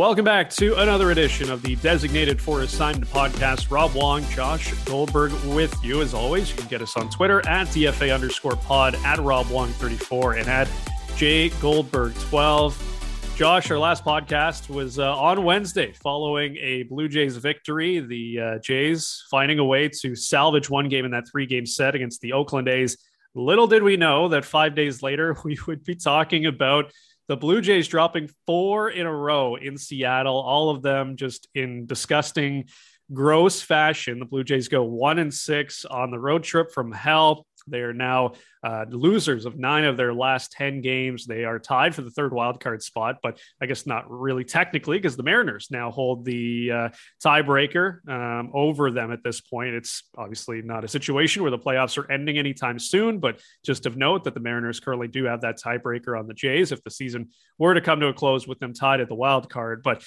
[0.00, 3.70] Welcome back to another edition of the Designated for Assignment podcast.
[3.70, 6.00] Rob Wong, Josh Goldberg with you.
[6.00, 9.68] As always, you can get us on Twitter at DFA underscore pod, at Rob Wong
[9.68, 10.70] 34, and at
[11.16, 13.34] J Goldberg 12.
[13.36, 18.00] Josh, our last podcast was uh, on Wednesday following a Blue Jays victory.
[18.00, 21.94] The uh, Jays finding a way to salvage one game in that three game set
[21.94, 22.96] against the Oakland A's.
[23.34, 26.90] Little did we know that five days later we would be talking about
[27.30, 31.86] the Blue Jays dropping four in a row in Seattle, all of them just in
[31.86, 32.64] disgusting,
[33.12, 34.18] gross fashion.
[34.18, 37.46] The Blue Jays go one and six on the road trip from hell.
[37.66, 38.32] They are now
[38.62, 41.26] uh, losers of nine of their last 10 games.
[41.26, 45.16] They are tied for the third wildcard spot, but I guess not really technically because
[45.16, 46.88] the Mariners now hold the uh,
[47.24, 49.74] tiebreaker um, over them at this point.
[49.74, 53.96] It's obviously not a situation where the playoffs are ending anytime soon, but just of
[53.96, 57.28] note that the Mariners currently do have that tiebreaker on the Jays if the season
[57.58, 59.82] were to come to a close with them tied at the wild card.
[59.82, 60.02] But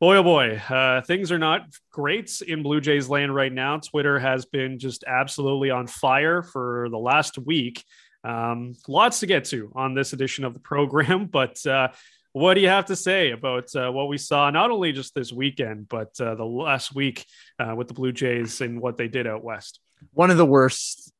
[0.00, 3.78] boy, oh boy, uh, things are not great in Blue Jays land right now.
[3.78, 7.84] Twitter has been just absolutely on fire for the last week.
[8.22, 11.88] Um, lots to get to on this edition of the program, but uh,
[12.32, 15.32] what do you have to say about uh, what we saw not only just this
[15.32, 17.24] weekend, but uh, the last week
[17.58, 19.78] uh, with the Blue Jays and what they did out west?
[20.12, 21.12] One of the worst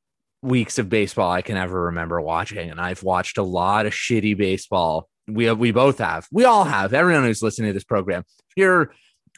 [0.43, 4.37] weeks of baseball I can ever remember watching, and I've watched a lot of shitty
[4.37, 6.27] baseball we have, we both have.
[6.31, 6.93] We all have.
[6.93, 8.25] Everyone who's listening to this program.
[8.29, 8.93] If you're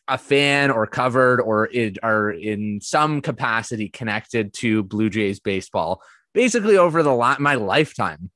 [0.09, 6.03] a fan or covered or it, are in some capacity connected to Blue Jays baseball,
[6.33, 8.31] basically over the la- my lifetime,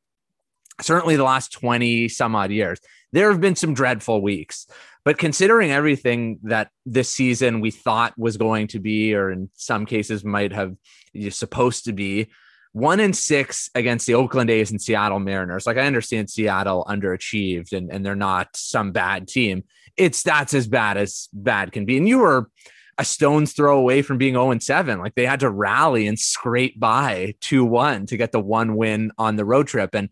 [0.81, 2.81] certainly the last 20 some odd years,
[3.13, 4.67] there have been some dreadful weeks.
[5.05, 9.87] But considering everything that this season we thought was going to be, or in some
[9.87, 10.75] cases might have
[11.31, 12.31] supposed to be,
[12.73, 15.67] one in six against the Oakland A's and Seattle Mariners.
[15.67, 19.65] Like I understand Seattle underachieved and, and they're not some bad team.
[19.97, 21.97] It's that's as bad as bad can be.
[21.97, 22.51] And you were
[22.97, 24.99] a stone's throw away from being 0 and 7.
[24.99, 29.11] Like they had to rally and scrape by 2 1 to get the one win
[29.19, 29.95] on the road trip.
[29.95, 30.09] And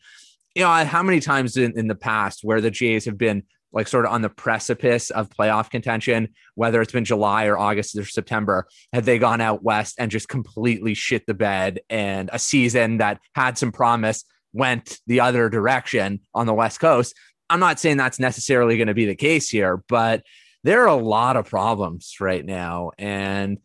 [0.55, 3.89] you know, how many times in, in the past where the Jays have been like
[3.89, 8.05] sort of on the precipice of playoff contention, whether it's been July or August or
[8.05, 12.99] September, have they gone out west and just completely shit the bed and a season
[12.99, 17.15] that had some promise went the other direction on the West Coast?
[17.51, 20.23] I'm not saying that's necessarily going to be the case here, but
[20.65, 22.91] there are a lot of problems right now.
[22.99, 23.59] And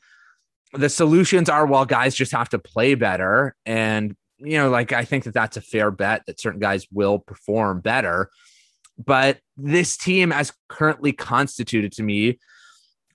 [0.74, 3.56] the solutions are well, guys just have to play better.
[3.66, 7.20] And, you know, like I think that that's a fair bet that certain guys will
[7.20, 8.30] perform better
[8.98, 12.40] but this team, as currently constituted to me,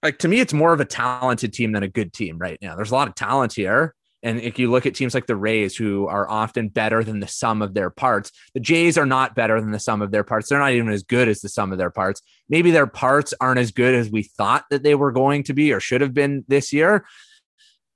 [0.03, 2.76] like to me, it's more of a talented team than a good team right now.
[2.76, 3.94] There's a lot of talent here.
[4.22, 7.28] And if you look at teams like the Rays, who are often better than the
[7.28, 10.49] sum of their parts, the Jays are not better than the sum of their parts.
[10.49, 12.21] They're not even as good as the sum of their parts.
[12.49, 15.72] Maybe their parts aren't as good as we thought that they were going to be
[15.72, 17.05] or should have been this year.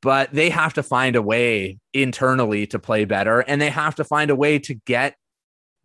[0.01, 3.41] But they have to find a way internally to play better.
[3.41, 5.17] And they have to find a way to get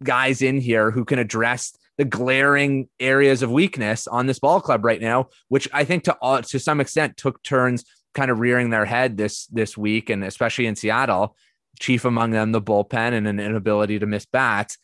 [0.03, 4.85] guys in here who can address the glaring areas of weakness on this ball club
[4.85, 6.15] right now, which I think to
[6.47, 10.67] to some extent took turns kind of rearing their head this this week, and especially
[10.67, 11.35] in Seattle.
[11.79, 14.79] Chief among them, the bullpen and an inability to miss bats.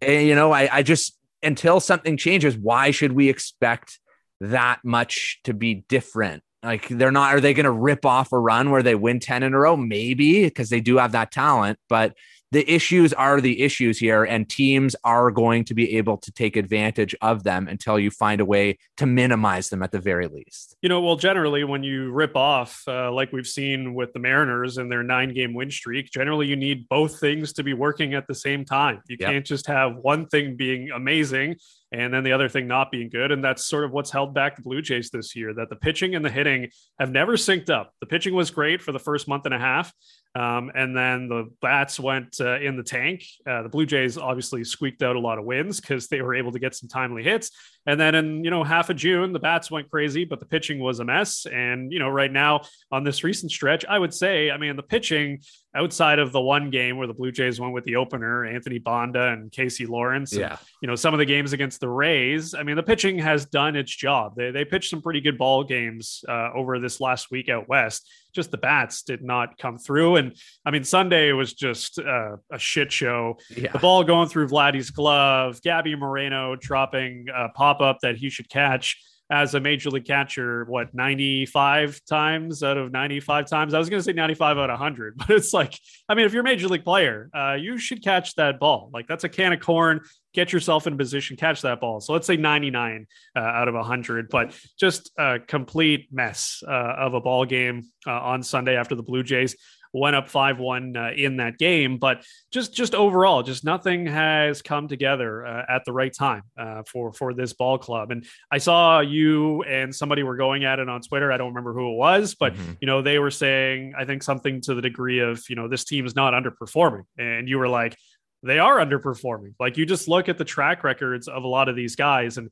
[0.00, 3.98] And, you know, I, I just until something changes, why should we expect
[4.40, 6.44] that much to be different?
[6.62, 7.34] Like they're not.
[7.34, 9.76] Are they going to rip off a run where they win ten in a row?
[9.76, 12.14] Maybe because they do have that talent, but
[12.52, 16.56] the issues are the issues here, and teams are going to be able to take
[16.56, 20.76] advantage of them until you find a way to minimize them at the very least.
[20.82, 24.78] You know, well, generally, when you rip off, uh, like we've seen with the Mariners
[24.78, 28.26] and their nine game win streak, generally you need both things to be working at
[28.26, 29.00] the same time.
[29.08, 29.30] You yep.
[29.30, 31.56] can't just have one thing being amazing
[31.92, 33.32] and then the other thing not being good.
[33.32, 36.14] And that's sort of what's held back the Blue Jays this year that the pitching
[36.14, 37.94] and the hitting have never synced up.
[38.00, 39.92] The pitching was great for the first month and a half.
[40.34, 43.24] Um, and then the bats went uh, in the tank.
[43.44, 46.52] Uh, the Blue Jays obviously squeaked out a lot of wins because they were able
[46.52, 47.50] to get some timely hits.
[47.86, 50.78] And then in you know half of June, the bats went crazy, but the pitching
[50.78, 51.46] was a mess.
[51.46, 52.62] And you know right now
[52.92, 55.40] on this recent stretch, I would say, I mean, the pitching
[55.74, 59.28] outside of the one game where the Blue Jays went with the opener, Anthony Banda
[59.28, 60.32] and Casey Lawrence.
[60.32, 60.50] Yeah.
[60.50, 62.54] And, you know some of the games against the Rays.
[62.54, 64.34] I mean, the pitching has done its job.
[64.36, 68.08] They they pitched some pretty good ball games uh, over this last week out west
[68.32, 70.16] just the bats did not come through.
[70.16, 73.38] And I mean, Sunday was just uh, a shit show.
[73.56, 73.72] Yeah.
[73.72, 78.48] The ball going through Vladdy's glove, Gabby Moreno dropping a pop up that he should
[78.48, 79.02] catch.
[79.30, 83.74] As a major league catcher, what 95 times out of 95 times.
[83.74, 85.78] I was going to say 95 out of 100, but it's like,
[86.08, 88.90] I mean, if you're a major league player, uh, you should catch that ball.
[88.92, 90.00] Like that's a can of corn.
[90.32, 92.00] Get yourself in position, catch that ball.
[92.00, 97.14] So let's say 99 uh, out of 100, but just a complete mess uh, of
[97.14, 99.56] a ball game uh, on Sunday after the Blue Jays
[99.92, 104.88] went up 5-1 uh, in that game but just just overall just nothing has come
[104.88, 109.00] together uh, at the right time uh, for for this ball club and i saw
[109.00, 112.34] you and somebody were going at it on twitter i don't remember who it was
[112.34, 112.72] but mm-hmm.
[112.80, 115.84] you know they were saying i think something to the degree of you know this
[115.84, 117.96] team is not underperforming and you were like
[118.42, 119.54] they are underperforming.
[119.60, 122.50] Like you just look at the track records of a lot of these guys, and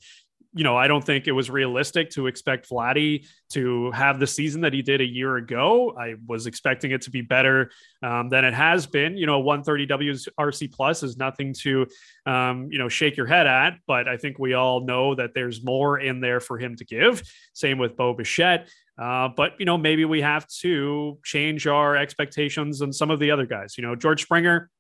[0.59, 4.63] you know, I don't think it was realistic to expect Vladdy to have the season
[4.63, 5.95] that he did a year ago.
[5.97, 7.71] I was expecting it to be better
[8.03, 9.17] um, than it has been.
[9.17, 11.87] You know, 130 WRC plus is nothing to,
[12.27, 15.63] um, you know, shake your head at, but I think we all know that there's
[15.63, 17.23] more in there for him to give.
[17.53, 18.69] Same with Bo Bichette.
[19.01, 23.31] Uh, but you know, maybe we have to change our expectations on some of the
[23.31, 23.79] other guys.
[23.79, 24.71] You know, George Springer,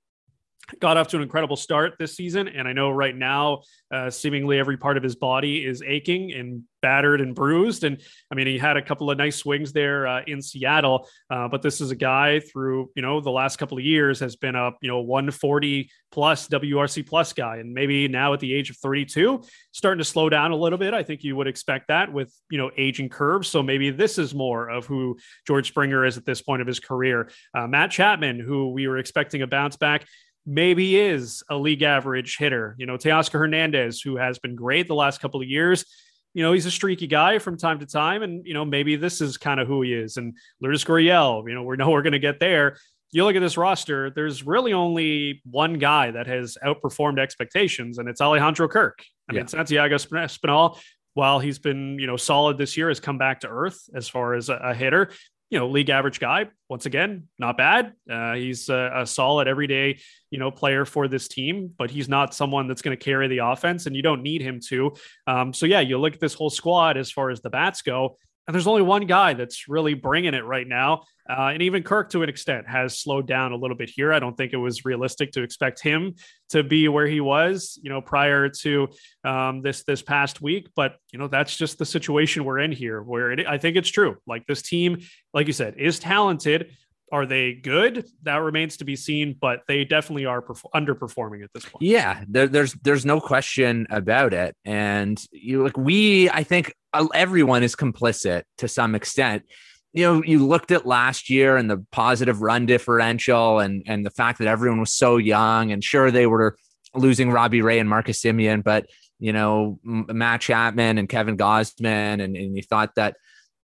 [0.81, 2.49] got off to an incredible start this season.
[2.49, 6.63] And I know right now, uh, seemingly every part of his body is aching and
[6.83, 7.85] battered and bruised.
[7.85, 8.01] And
[8.31, 11.09] I mean, he had a couple of nice swings there uh, in Seattle.
[11.31, 14.37] Uh, but this is a guy through, you know, the last couple of years has
[14.37, 17.57] been a, you know, 140 plus WRC plus guy.
[17.57, 19.43] And maybe now at the age of 32,
[19.73, 20.95] starting to slow down a little bit.
[20.95, 23.49] I think you would expect that with, you know, aging curves.
[23.49, 26.79] So maybe this is more of who George Springer is at this point of his
[26.79, 27.31] career.
[27.55, 30.07] Uh, Matt Chapman, who we were expecting a bounce back
[30.49, 32.75] maybe is a league average hitter.
[32.79, 35.85] You know, Teoscar Hernandez, who has been great the last couple of years.
[36.33, 38.23] You know, he's a streaky guy from time to time.
[38.23, 40.17] And, you know, maybe this is kind of who he is.
[40.17, 42.79] And Lourdes Gurriel, you know, we know we're going to get there.
[43.11, 48.07] You look at this roster, there's really only one guy that has outperformed expectations, and
[48.07, 49.03] it's Alejandro Kirk.
[49.31, 49.41] I yeah.
[49.41, 50.79] mean, Santiago Espinal,
[51.15, 54.35] while he's been, you know, solid this year, has come back to earth as far
[54.35, 55.11] as a, a hitter
[55.51, 56.47] you know, league average guy.
[56.69, 57.95] Once again, not bad.
[58.11, 59.99] Uh, he's a, a, solid everyday,
[60.31, 63.39] you know, player for this team, but he's not someone that's going to carry the
[63.39, 64.93] offense, and you don't need him to.
[65.27, 68.19] Um, so yeah, you look at this whole squad as far as the bats go.
[68.49, 71.03] And there's only one guy that's really bringing it right now.
[71.29, 74.11] Uh, and even Kirk, to an extent, has slowed down a little bit here.
[74.11, 76.15] I don't think it was realistic to expect him
[76.49, 78.89] to be where he was, you know, prior to
[79.23, 80.69] um, this this past week.
[80.75, 83.03] But you know, that's just the situation we're in here.
[83.03, 84.17] Where it, I think it's true.
[84.27, 85.01] Like this team,
[85.35, 86.71] like you said, is talented.
[87.13, 88.07] Are they good?
[88.23, 91.83] That remains to be seen, but they definitely are perf- underperforming at this point.
[91.83, 94.57] Yeah, there, there's there's no question about it.
[94.65, 99.45] And you like we, I think Uh, everyone is complicit to some extent.
[99.93, 104.11] You know, you looked at last year and the positive run differential, and and the
[104.11, 106.57] fact that everyone was so young, and sure they were
[106.95, 108.87] losing Robbie Ray and Marcus Semien, but
[109.19, 113.17] you know Matt Chapman and Kevin Gausman and, and you thought that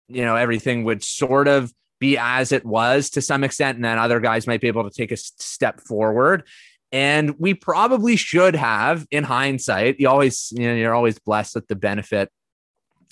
[0.07, 3.97] you know everything would sort of be as it was to some extent, and then
[3.97, 6.43] other guys might be able to take a step forward.
[6.91, 11.67] And we probably should have, in hindsight, you always, you know, you're always blessed with
[11.67, 12.29] the benefit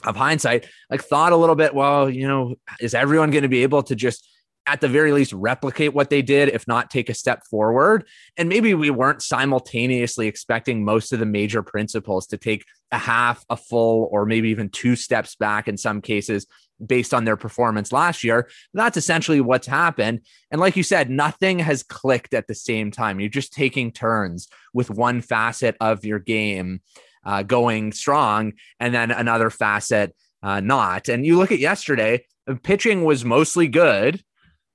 [0.06, 3.64] of hindsight, like thought a little bit, well, you know, is everyone going to be
[3.64, 4.28] able to just
[4.70, 8.06] at the very least replicate what they did, if not take a step forward.
[8.38, 13.44] And maybe we weren't simultaneously expecting most of the major principles to take a half,
[13.50, 16.46] a full, or maybe even two steps back in some cases
[16.86, 18.48] based on their performance last year.
[18.74, 20.22] That's essentially what's happened.
[20.52, 23.20] And like you said, nothing has clicked at the same time.
[23.20, 26.82] You're just taking turns with one facet of your game
[27.26, 31.10] uh, going strong, and then another facet uh, not.
[31.10, 32.26] And you look at yesterday,
[32.64, 34.22] pitching was mostly good.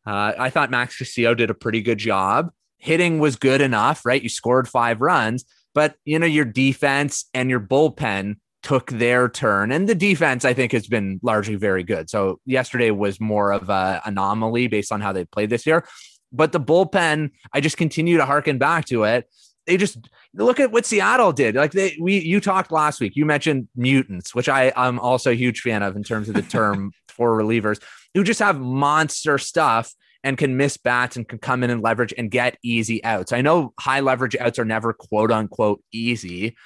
[0.06, 2.50] Uh, I thought Max Castillo did a pretty good job.
[2.78, 4.22] Hitting was good enough, right?
[4.22, 9.72] You scored five runs, but you know your defense and your bullpen took their turn,
[9.72, 12.10] and the defense I think has been largely very good.
[12.10, 15.86] So yesterday was more of an anomaly based on how they played this year.
[16.32, 19.30] But the bullpen, I just continue to harken back to it.
[19.66, 19.98] They just
[20.34, 21.54] look at what Seattle did.
[21.54, 23.16] Like they, we, you talked last week.
[23.16, 26.42] You mentioned mutants, which I, I'm also a huge fan of in terms of the
[26.42, 27.80] term for relievers
[28.14, 29.92] who just have monster stuff
[30.22, 33.32] and can miss bats and can come in and leverage and get easy outs.
[33.32, 36.56] I know high leverage outs are never quote unquote easy,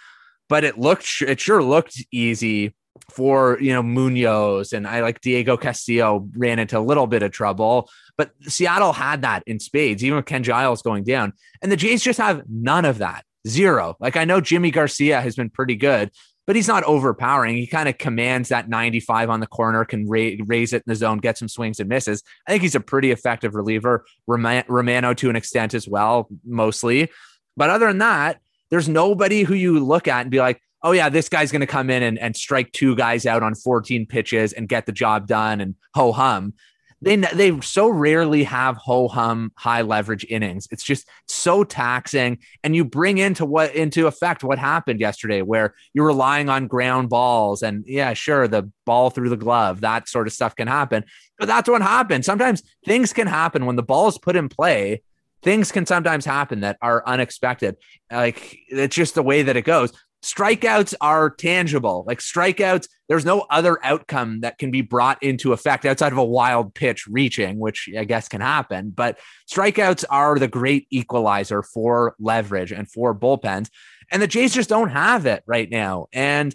[0.48, 2.74] but it looked it sure looked easy
[3.10, 7.32] for you know Munoz and I like Diego Castillo ran into a little bit of
[7.32, 11.32] trouble, but Seattle had that in spades, even with Ken Giles going down,
[11.62, 13.96] and the Jays just have none of that, zero.
[14.00, 16.10] Like I know Yimi Garcia has been pretty good,
[16.46, 17.56] but he's not overpowering.
[17.56, 20.96] He kind of commands that 95 on the corner, can ra- raise it in the
[20.96, 22.22] zone, get some swings and misses.
[22.46, 24.04] I think he's a pretty effective reliever.
[24.26, 27.10] Romano to an extent as well, mostly.
[27.56, 31.08] But other than that, there's nobody who you look at and be like, oh yeah,
[31.08, 34.52] this guy's going to come in and, and strike two guys out on 14 pitches
[34.52, 36.54] and get the job done and ho hum.
[37.00, 40.66] They they so rarely have ho hum high leverage innings.
[40.70, 45.74] It's just so taxing, and you bring into what into effect what happened yesterday, where
[45.94, 50.26] you're relying on ground balls, and yeah, sure, the ball through the glove, that sort
[50.26, 51.04] of stuff can happen,
[51.38, 52.26] but that's what happens.
[52.26, 55.02] Sometimes things can happen when the ball is put in play
[55.40, 57.76] things can sometimes happen that are unexpected.
[58.10, 62.04] Like it's just the way that it goes strikeouts are tangible.
[62.06, 66.24] Like strikeouts, there's no other outcome that can be brought into effect outside of a
[66.24, 68.90] wild pitch reaching, which I guess can happen.
[68.90, 69.18] But
[69.50, 73.70] strikeouts are the great equalizer for leverage and for bullpens.
[74.10, 76.08] And the Jays just don't have it right now.
[76.12, 76.54] And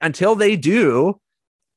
[0.00, 1.20] until they do,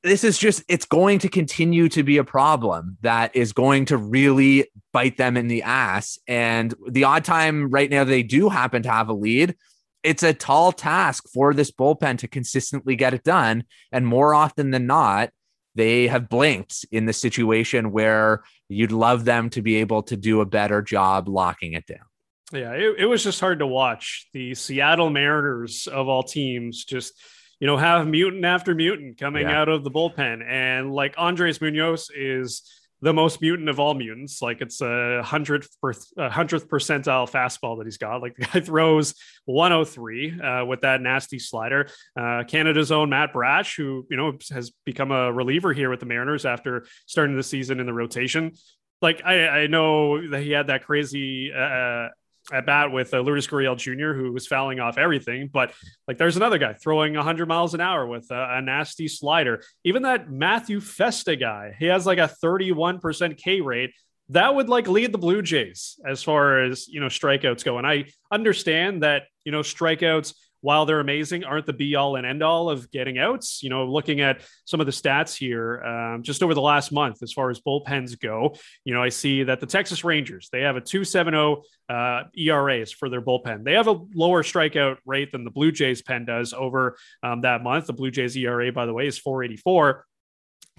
[0.04, 3.98] this is just, it's going to continue to be a problem that is going to
[3.98, 6.18] really bite them in the ass.
[6.28, 9.56] And the odd time right now they do happen to have a lead,
[10.04, 13.64] it's a tall task for this bullpen to consistently get it done.
[13.92, 15.30] And more often than not,
[15.76, 20.42] they have blinked in the situation where you'd love them to be able to do
[20.42, 22.06] a better job locking it down.
[22.52, 24.28] Yeah, it, it was just hard to watch.
[24.34, 27.14] The Seattle Mariners of all teams just,
[27.60, 29.62] you know, have mutant after mutant coming yeah.
[29.62, 30.46] out of the bullpen.
[30.48, 32.62] And like Andres Munoz is
[33.04, 34.42] the most mutant of all mutants.
[34.42, 35.70] Like it's a hundredth
[36.18, 38.22] hundredth percentile fastball that he's got.
[38.22, 39.14] Like the guy throws
[39.46, 41.90] 103 uh, with that nasty slider.
[42.20, 46.06] Uh, Canada's own Matt Brash, who you know has become a reliever here with the
[46.06, 48.54] Mariners after starting the season in the rotation.
[49.02, 52.08] Like I, I know that he had that crazy uh,
[52.52, 55.50] at bat with uh, Lourdes Gurriel Jr., who was fouling off everything.
[55.52, 55.74] But
[56.08, 59.64] like, there's another guy throwing 100 miles an hour with a, a, nasty slider.
[59.84, 63.92] Even that Matthew Festa guy, he has like a 31% K rate.
[64.30, 67.78] That would like lead the Blue Jays as far as you know strikeouts go.
[67.78, 72.26] And I understand that you know strikeouts while they're amazing, aren't the be all and
[72.26, 73.62] end all of getting outs.
[73.62, 77.22] You know, looking at some of the stats here, um, just over the last month,
[77.22, 78.56] as far as bullpens go,
[78.86, 83.10] you know, I see that the Texas Rangers they have a 2.70 uh, ERAs for
[83.10, 83.66] their bullpen.
[83.66, 87.62] They have a lower strikeout rate than the Blue Jays pen does over um, that
[87.62, 87.88] month.
[87.88, 90.06] The Blue Jays ERA, by the way, is 484.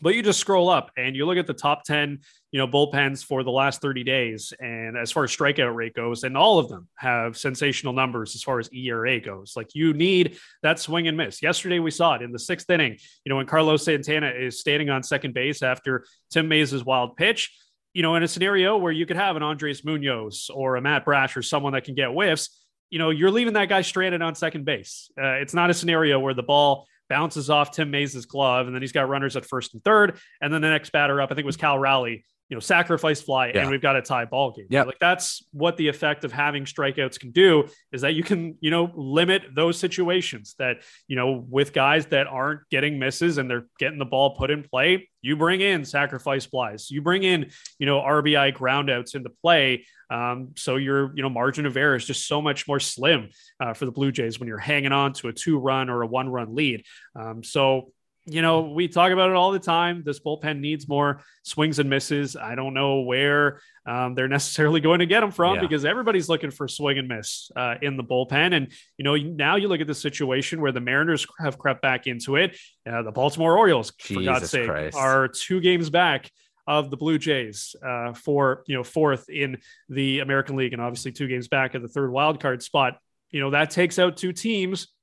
[0.03, 2.19] But you just scroll up and you look at the top 10,
[2.51, 4.53] you know, bullpens for the last 30 days.
[4.59, 8.43] And as far as strikeout rate goes, and all of them have sensational numbers as
[8.43, 9.55] far as ERA goes.
[9.57, 11.43] Like you need that swing and miss.
[11.43, 14.91] Yesterday we saw it in the sixth inning, you know, when Carlos Santana is standing
[14.91, 17.57] on second base after Tim Mayza's wild pitch.
[17.93, 21.05] You know, in a scenario where you could have an Andres Munoz or a Matt
[21.05, 22.51] Brash or someone that can get whiffs,
[22.91, 25.11] you know, you're leaving that guy stranded on second base.
[25.17, 28.83] Uh, it's not a scenario where the ball bounces off Tim Mayza's glove, and then
[28.83, 31.47] he's got runners at first and third, and then the next batter up, I think
[31.47, 33.63] was Cal Raleigh, you know, sacrifice fly, yeah.
[33.63, 34.69] and we've got a tie ball game.
[34.71, 38.57] Yeah, like that's what the effect of having strikeouts can do is that you can,
[38.61, 40.77] you know, limit those situations that,
[41.09, 44.63] you know, with guys that aren't getting misses and they're getting the ball put in
[44.63, 49.85] play, you bring in sacrifice flies, you bring in, you know, RBI groundouts into play.
[50.09, 53.73] Um, so your, you know, margin of error is just so much more slim uh,
[53.73, 56.29] for the Blue Jays when you're hanging on to a two run or a one
[56.29, 56.85] run lead.
[57.19, 57.91] Um, so
[58.27, 60.03] you know, we talk about it all the time.
[60.05, 62.37] This bullpen needs more swings and misses.
[62.37, 65.61] I don't know where um, they're necessarily going to get them from yeah.
[65.61, 68.55] because everybody's looking for swing and miss uh, in the bullpen.
[68.55, 72.07] And, you know, now you look at the situation where the Mariners have crept back
[72.07, 72.57] into it.
[72.91, 74.97] Uh, the Baltimore Orioles, Jesus for God's sake, Christ.
[74.97, 76.31] are two games back
[76.67, 79.59] of the Blue Jays uh, for, you know, fourth in
[79.91, 82.97] the American League and obviously two games back at the third wild card spot.
[83.31, 84.94] You know, that takes out two teams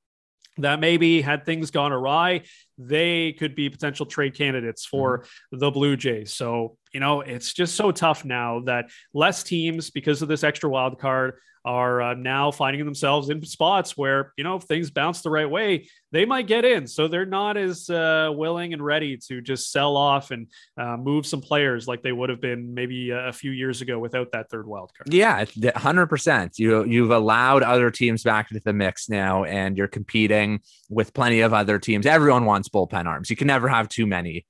[0.58, 2.42] that maybe had things gone awry,
[2.78, 5.60] they could be potential trade candidates for mm-hmm.
[5.60, 6.34] the Blue Jays.
[6.34, 10.70] So, you know, it's just so tough now that less teams, because of this extra
[10.70, 15.22] wild card, are uh, now finding themselves in spots where, you know, if things bounce
[15.22, 16.88] the right way, they might get in.
[16.88, 21.26] So they're not as uh, willing and ready to just sell off and uh, move
[21.26, 24.68] some players like they would have been maybe a few years ago without that third
[24.68, 25.14] wild card.
[25.14, 26.58] Yeah, 100%.
[26.58, 31.42] You, you've allowed other teams back into the mix now, and you're competing with plenty
[31.42, 32.06] of other teams.
[32.06, 33.30] Everyone wants bullpen arms.
[33.30, 34.46] You can never have too many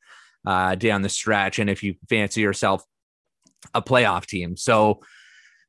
[0.46, 1.60] uh, down the stretch.
[1.60, 2.84] And if you fancy yourself
[3.74, 4.58] a playoff team.
[4.58, 5.02] So,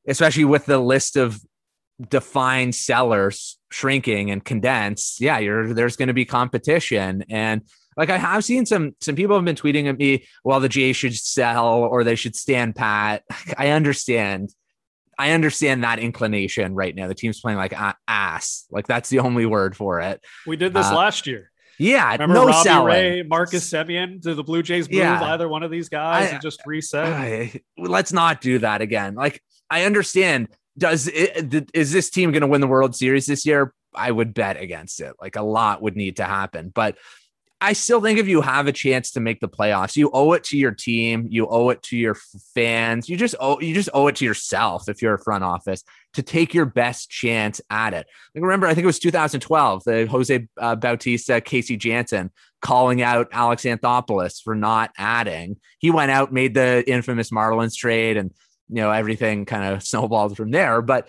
[0.06, 1.40] especially with the list of
[2.08, 7.24] defined sellers shrinking and condensed, yeah, you're there's going to be competition.
[7.28, 7.62] And
[7.96, 10.96] like I have seen some some people have been tweeting at me, well, the Jays
[10.96, 13.22] should sell or they should stand pat.
[13.56, 14.50] I understand.
[15.18, 17.06] I understand that inclination right now.
[17.06, 17.74] The team's playing like
[18.08, 18.64] ass.
[18.70, 20.20] Like that's the only word for it.
[20.46, 21.51] We did this uh, last year.
[21.82, 22.86] Yeah, Remember no Robbie selling.
[22.86, 24.20] Ray, Marcus Semien?
[24.20, 25.22] Did the Blue Jays move yeah.
[25.22, 27.06] either one of these guys I, and just reset?
[27.06, 29.14] I, let's not do that again.
[29.14, 30.48] Like I understand.
[30.78, 33.74] Does it, is this team going to win the World Series this year?
[33.94, 35.12] I would bet against it.
[35.20, 36.72] Like a lot would need to happen.
[36.74, 36.96] But
[37.60, 40.44] I still think if you have a chance to make the playoffs, you owe it
[40.44, 42.16] to your team, you owe it to your
[42.54, 45.84] fans, you just owe you just owe it to yourself if you're a front office
[46.14, 48.06] to take your best chance at it.
[48.34, 53.28] Like remember, I think it was 2012, the Jose uh, Bautista, Casey Janssen calling out
[53.32, 55.56] Alex Anthopoulos for not adding.
[55.78, 58.30] He went out, made the infamous Marlins trade, and
[58.68, 60.82] you know everything kind of snowballed from there.
[60.82, 61.08] But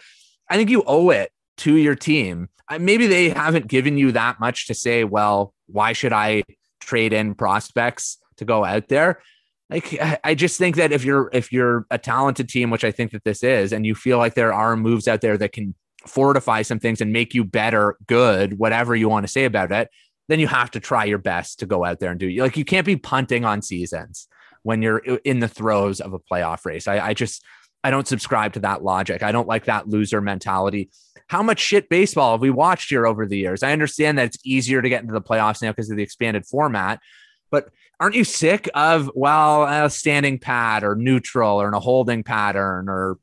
[0.50, 2.50] I think you owe it to your team.
[2.80, 6.44] Maybe they haven't given you that much to say, well, why should I
[6.80, 9.22] trade in prospects to go out there?
[9.70, 13.12] Like I just think that if you're if you're a talented team, which I think
[13.12, 15.74] that this is, and you feel like there are moves out there that can
[16.06, 19.90] fortify some things and make you better, good, whatever you want to say about it,
[20.28, 22.66] then you have to try your best to go out there and do like you
[22.66, 24.28] can't be punting on seasons
[24.64, 26.88] when you're in the throes of a playoff race.
[26.88, 27.44] I, I just
[27.84, 29.24] I don't subscribe to that logic.
[29.24, 30.90] I don't like that loser mentality.
[31.28, 33.64] How much shit baseball have we watched here over the years?
[33.64, 36.46] I understand that it's easier to get into the playoffs now because of the expanded
[36.46, 37.00] format,
[37.54, 37.70] but
[38.00, 42.90] aren't you sick of, well, a standing pat or neutral or in a holding pattern
[42.90, 43.20] or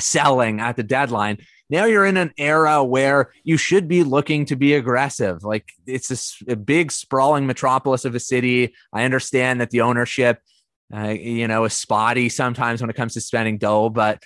[0.00, 1.38] selling at the deadline?
[1.70, 5.44] Now you're in an era where you should be looking to be aggressive.
[5.44, 8.74] Like it's a, a big, sprawling metropolis of a city.
[8.92, 10.40] I understand that the ownership
[10.92, 14.20] uh, you know, is spotty sometimes when it comes to spending dough, but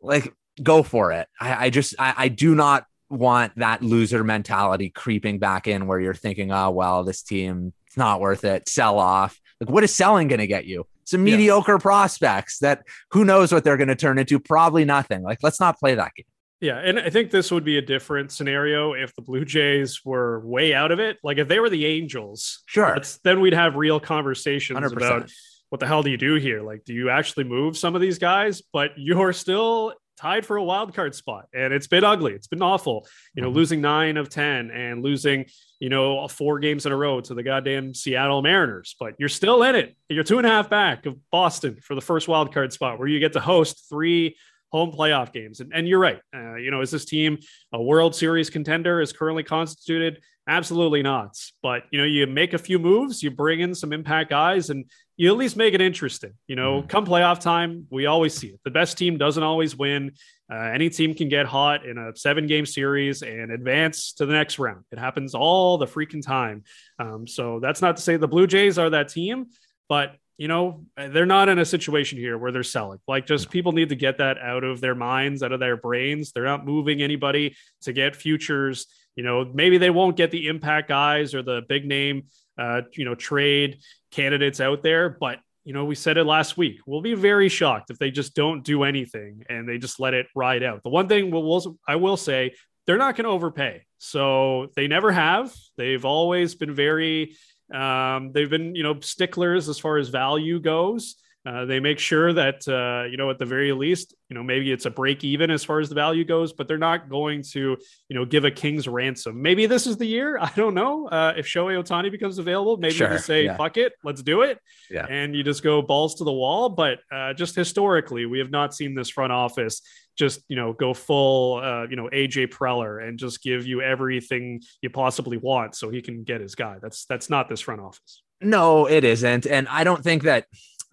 [0.00, 1.28] like go for it.
[1.40, 6.00] I, I just I, I do not want that loser mentality creeping back in where
[6.00, 8.68] you're thinking, oh well, this team it's not worth it.
[8.68, 9.40] Sell off.
[9.58, 10.86] Like what is selling going to get you?
[11.04, 11.36] Some yeah.
[11.36, 14.38] mediocre prospects that who knows what they're going to turn into?
[14.38, 15.22] Probably nothing.
[15.22, 16.26] Like let's not play that game.
[16.60, 20.40] Yeah, and I think this would be a different scenario if the Blue Jays were
[20.40, 21.18] way out of it.
[21.22, 24.92] Like if they were the Angels, sure, then we'd have real conversations 100%.
[24.92, 25.30] about
[25.68, 26.62] what the hell do you do here?
[26.62, 28.62] Like, do you actually move some of these guys?
[28.72, 32.32] But you're still tied for a wild card spot, and it's been ugly.
[32.32, 33.06] It's been awful.
[33.34, 33.56] You know, mm-hmm.
[33.56, 35.46] losing nine of ten and losing,
[35.78, 38.96] you know, four games in a row to the goddamn Seattle Mariners.
[38.98, 39.96] But you're still in it.
[40.08, 43.08] You're two and a half back of Boston for the first wild card spot, where
[43.08, 44.36] you get to host three
[44.72, 45.60] home playoff games.
[45.60, 46.20] And, and you're right.
[46.34, 47.38] Uh, you know, is this team
[47.72, 49.00] a World Series contender?
[49.00, 50.22] Is currently constituted?
[50.48, 51.36] Absolutely not.
[51.62, 54.84] But you know, you make a few moves, you bring in some impact guys, and
[55.16, 56.34] you at least make it interesting.
[56.46, 56.88] You know, mm.
[56.88, 58.60] come playoff time, we always see it.
[58.64, 60.12] The best team doesn't always win.
[60.52, 64.32] Uh, any team can get hot in a seven game series and advance to the
[64.32, 64.84] next round.
[64.92, 66.62] It happens all the freaking time.
[67.00, 69.46] Um, so that's not to say the Blue Jays are that team,
[69.88, 72.98] but you know, they're not in a situation here where they're selling.
[73.08, 76.32] Like, just people need to get that out of their minds, out of their brains.
[76.32, 78.86] They're not moving anybody to get futures.
[79.14, 82.24] You know, maybe they won't get the impact guys or the big name,
[82.58, 83.78] uh, you know, trade
[84.10, 85.08] candidates out there.
[85.08, 86.78] But you know, we said it last week.
[86.86, 90.26] We'll be very shocked if they just don't do anything and they just let it
[90.36, 90.84] ride out.
[90.84, 92.54] The one thing we'll, we'll I will say,
[92.86, 93.84] they're not going to overpay.
[93.98, 95.52] So they never have.
[95.76, 97.34] They've always been very.
[97.72, 101.16] Um, they've been, you know, sticklers as far as value goes.
[101.46, 104.72] Uh, they make sure that uh, you know at the very least you know maybe
[104.72, 107.76] it's a break even as far as the value goes but they're not going to
[108.08, 111.34] you know give a king's ransom maybe this is the year i don't know uh,
[111.36, 113.12] if shohei ohtani becomes available maybe sure.
[113.12, 113.56] you say yeah.
[113.56, 114.58] fuck it let's do it
[114.90, 115.06] yeah.
[115.08, 118.74] and you just go balls to the wall but uh, just historically we have not
[118.74, 119.82] seen this front office
[120.16, 124.62] just you know go full uh, you know AJ Preller and just give you everything
[124.82, 126.78] you possibly want so he can get his guy.
[126.80, 128.22] That's that's not this front office.
[128.40, 130.46] No, it isn't, and I don't think that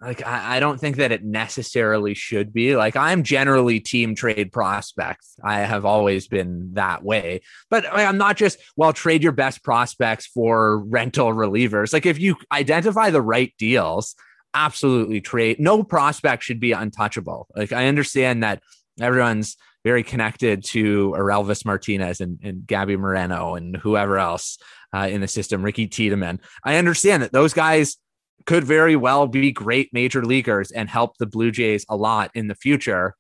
[0.03, 2.75] like I, I, don't think that it necessarily should be.
[2.75, 5.35] Like i'm generally team trade prospects.
[5.43, 7.41] I have always been that way.
[7.69, 11.93] But like, i'm not just well trade your best prospects for rental relievers.
[11.93, 14.15] Like if you identify the right deals
[14.53, 15.59] absolutely trade.
[15.59, 17.47] No prospect should be untouchable.
[17.55, 18.61] Like i understand that
[18.99, 24.57] everyone's very connected to Elvis Martinez and, and Gabby Moreno and whoever else
[24.93, 26.39] uh, in the system, Ricky Tiedemann.
[26.63, 27.97] I understand that those guys
[28.45, 32.47] could very well be great major leaguers and help the Blue Jays a lot in
[32.47, 33.15] the future.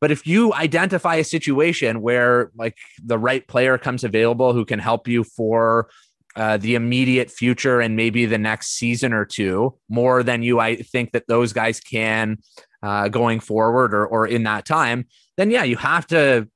[0.00, 4.80] But if you identify a situation where like the right player comes available who can
[4.80, 5.88] help you for
[6.34, 10.76] uh, the immediate future and maybe the next season or two more than you, I
[10.76, 12.38] think that those guys can
[12.82, 16.48] uh, going forward or, or in that time, then yeah, you have to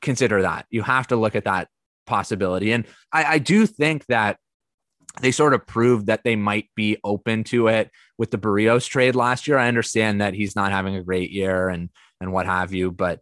[0.00, 0.66] consider that.
[0.70, 1.68] You have to look at that
[2.06, 2.72] possibility.
[2.72, 4.38] And I, I do think that
[5.20, 9.14] they sort of proved that they might be open to it with the Berrios trade
[9.14, 9.58] last year.
[9.58, 13.20] I understand that he's not having a great year and and what have you, but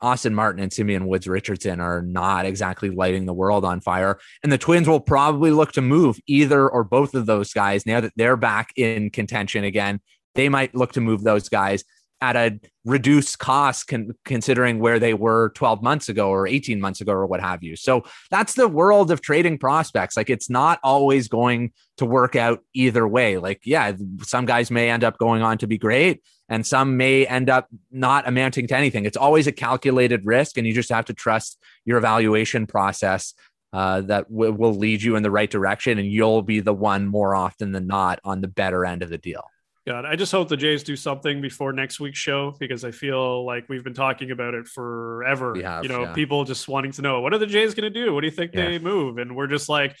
[0.00, 4.18] Austin Martin and Simeon Woods Richardson are not exactly lighting the world on fire.
[4.42, 8.00] And the Twins will probably look to move either or both of those guys now
[8.00, 10.00] that they're back in contention again.
[10.34, 11.82] They might look to move those guys.
[12.20, 17.00] At a reduced cost con- considering where they were 12 months ago or 18 months
[17.00, 17.76] ago or what have you.
[17.76, 20.16] So that's the world of trading prospects.
[20.16, 23.38] Like it's not always going to work out either way.
[23.38, 27.26] Like, yeah, some guys may end up going on to be great and some may
[27.26, 29.04] end up not amounting to anything.
[29.04, 33.34] It's always a calculated risk, and you just have to trust your evaluation process
[33.72, 37.06] uh, that w- will lead you in the right direction, and you'll be the one
[37.06, 39.44] more often than not on the better end of the deal.
[39.88, 43.44] God, I just hope the Jays do something before next week's show because I feel
[43.44, 45.54] like we've been talking about it forever.
[45.62, 46.12] Have, you know, yeah.
[46.12, 48.12] people just wanting to know what are the Jays going to do?
[48.14, 48.66] What do you think Yeah.
[48.66, 49.18] they move?
[49.18, 49.96] And we're just like,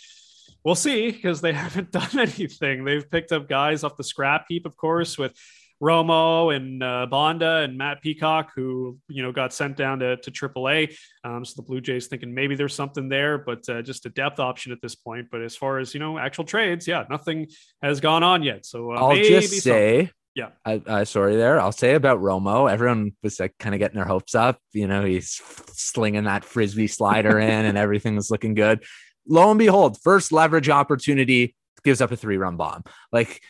[0.64, 2.84] we'll see because they haven't done anything.
[2.84, 5.32] They've picked up guys off the scrap heap, of course, with
[5.82, 10.30] Romo and uh, Banda and Matt Peacock, who you know got sent down to to
[10.30, 10.96] AAA.
[11.24, 14.40] Um, so the Blue Jays thinking maybe there's something there, but uh, just a depth
[14.40, 15.28] option at this point.
[15.30, 17.48] But as far as you know, actual trades, yeah, nothing
[17.82, 18.66] has gone on yet.
[18.66, 19.60] So uh, I'll just something.
[19.60, 20.48] say, Yeah.
[20.64, 21.60] uh, uh, sorry there.
[21.60, 22.70] I'll say about Romo.
[22.70, 24.58] Everyone was like kind of getting their hopes up.
[24.72, 25.40] You know, he's
[25.72, 28.84] slinging that frisbee slider in, and everything was looking good.
[29.28, 32.82] Lo and behold, first leverage opportunity gives up a three run bomb.
[33.12, 33.40] Like,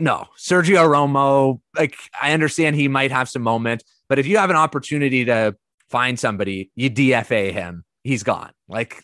[0.00, 1.60] no, Sergio Romo.
[1.76, 5.56] Like, I understand he might have some moment, but if you have an opportunity to
[5.90, 7.84] find somebody, you DFA him.
[8.02, 8.50] He's gone.
[8.68, 9.02] Like,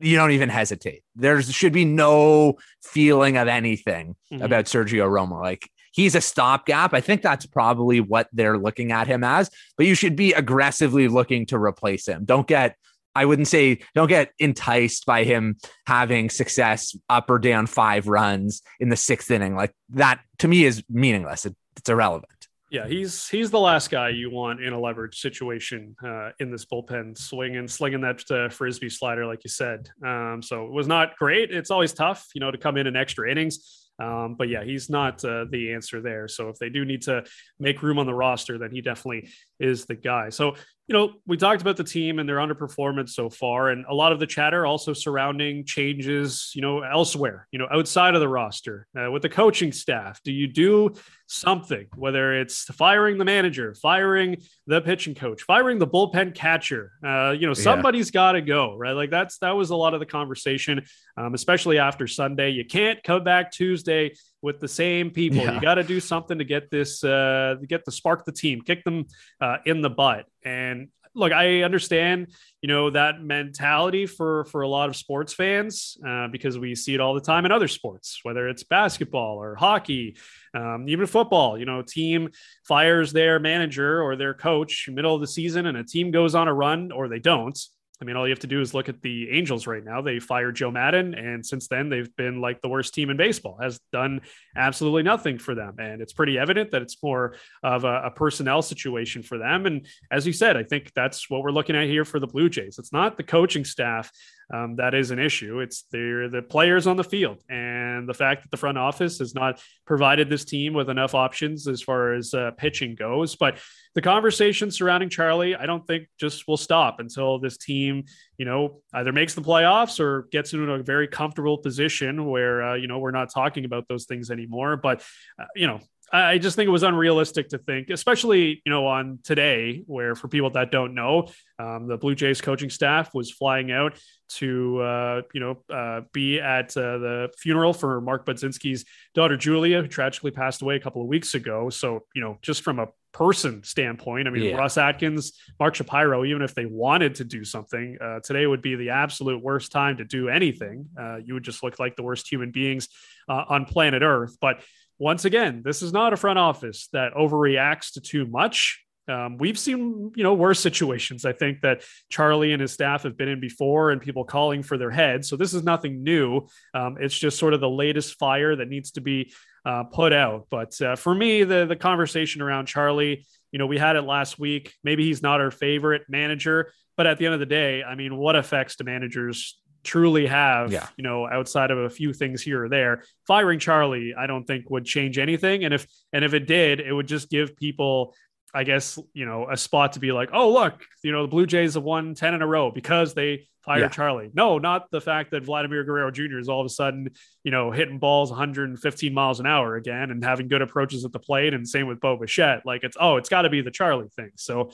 [0.00, 1.02] you don't even hesitate.
[1.14, 4.42] There should be no feeling of anything Mhm.
[4.42, 5.40] about Sergio Romo.
[5.40, 6.92] Like he's a stopgap.
[6.92, 11.06] I think that's probably what they're looking at him as, but you should be aggressively
[11.08, 12.24] looking to replace him.
[12.24, 12.76] Don't get,
[13.14, 18.62] I wouldn't say, don't get enticed by him having success up or down five runs
[18.80, 19.54] in the sixth inning.
[19.54, 21.46] Like that to me is meaningless.
[21.46, 22.30] It, it's irrelevant.
[22.70, 26.64] Yeah, he's he's the last guy you want in a leverage situation uh, in this
[26.64, 29.88] bullpen, swinging, slinging that uh, frisbee slider, like you said.
[30.04, 31.52] Um, so it was not great.
[31.52, 33.84] It's always tough, you know, to come in in extra innings.
[34.02, 36.26] Um, but yeah, he's not uh, the answer there.
[36.26, 37.22] So if they do need to
[37.60, 40.30] make room on the roster, then he definitely is the guy.
[40.30, 40.54] So
[40.86, 44.12] you know, we talked about the team and their underperformance so far, and a lot
[44.12, 48.86] of the chatter also surrounding changes, you know, elsewhere, you know, outside of the roster
[48.98, 50.20] uh, with the coaching staff.
[50.22, 50.92] Do you do
[51.26, 56.92] something, whether it's firing the manager, firing the pitching coach, firing the bullpen catcher?
[57.02, 58.92] Uh, you know, somebody's got to go, right?
[58.92, 60.84] Like that's that was a lot of the conversation,
[61.16, 62.50] um, especially after Sunday.
[62.50, 64.12] You can't come back Tuesday
[64.44, 65.38] with the same people.
[65.38, 65.54] Yeah.
[65.54, 68.60] You got to do something to get this, uh, to get the spark the team,
[68.60, 69.06] kick them
[69.40, 70.26] uh, in the butt.
[70.44, 72.28] And look, I understand,
[72.60, 76.92] you know, that mentality for for a lot of sports fans uh, because we see
[76.94, 80.16] it all the time in other sports, whether it's basketball or hockey,
[80.52, 81.58] um, even football.
[81.58, 82.28] You know, team
[82.68, 86.48] fires their manager or their coach middle of the season, and a team goes on
[86.48, 87.58] a run or they don't.
[88.04, 90.02] I mean, all you have to do is look at the Angels right now.
[90.02, 93.56] They fired Joe Maddon, and since then they've been like the worst team in baseball.
[93.62, 94.20] Has done
[94.54, 98.60] absolutely nothing for them, and it's pretty evident that it's more of a, a personnel
[98.60, 99.64] situation for them.
[99.64, 102.50] And as you said, I think that's what we're looking at here for the Blue
[102.50, 102.78] Jays.
[102.78, 104.12] It's not the coaching staff
[104.52, 105.60] um, that is an issue.
[105.60, 109.34] It's the the players on the field, and the fact that the front office has
[109.34, 113.36] not provided this team with enough options as far as uh, pitching goes.
[113.36, 113.58] But
[113.94, 118.04] the conversation surrounding Charlie, I don't think just will stop until this team,
[118.38, 122.74] you know, either makes the playoffs or gets into a very comfortable position where, uh,
[122.74, 124.76] you know, we're not talking about those things anymore.
[124.76, 125.02] But,
[125.38, 125.80] uh, you know,
[126.14, 130.28] I just think it was unrealistic to think, especially, you know, on today, where for
[130.28, 133.98] people that don't know, um, the Blue Jays coaching staff was flying out
[134.36, 139.82] to, uh, you know, uh, be at uh, the funeral for Mark Budzinski's daughter, Julia,
[139.82, 141.68] who tragically passed away a couple of weeks ago.
[141.68, 144.56] So, you know, just from a person standpoint, I mean, Yeah.
[144.56, 148.76] Ross Atkins, Mark Shapiro, even if they wanted to do something, uh, today would be
[148.76, 150.86] the absolute worst time to do anything.
[150.98, 152.88] Uh, you would just look like the worst human beings
[153.28, 154.36] uh, on planet Earth.
[154.40, 154.60] But
[154.98, 158.80] once again, this is not a front office that overreacts to too much.
[159.06, 161.26] Um, we've seen, you know, worse situations.
[161.26, 164.78] I think that Charlie and his staff have been in before, and people calling for
[164.78, 165.28] their heads.
[165.28, 166.46] So this is nothing new.
[166.72, 169.34] Um, it's just sort of the latest fire that needs to be
[169.66, 170.46] uh, put out.
[170.50, 174.38] But uh, for me, the the conversation around Charlie, you know, we had it last
[174.38, 174.72] week.
[174.82, 178.16] Maybe he's not our favorite manager, but at the end of the day, I mean,
[178.16, 180.72] what effects do managers truly have?
[180.72, 180.88] Yeah.
[180.96, 184.70] You know, outside of a few things here or there, firing Charlie, I don't think
[184.70, 185.64] would change anything.
[185.64, 188.14] And if and if it did, it would just give people.
[188.56, 191.44] I guess, you know, a spot to be like, oh, look, you know, the Blue
[191.44, 193.88] Jays have won 10 in a row because they fired Yeah.
[193.88, 194.30] Charlie.
[194.32, 196.38] No, not the fact that Vladimir Guerrero Jr.
[196.38, 197.10] is all of a sudden,
[197.42, 201.18] you know, hitting balls 115 miles an hour again and having good approaches at the
[201.18, 201.52] plate.
[201.52, 202.64] And same with Bo Bichette.
[202.64, 204.30] Like it's, oh, it's got to be the Charlie thing.
[204.36, 204.70] So,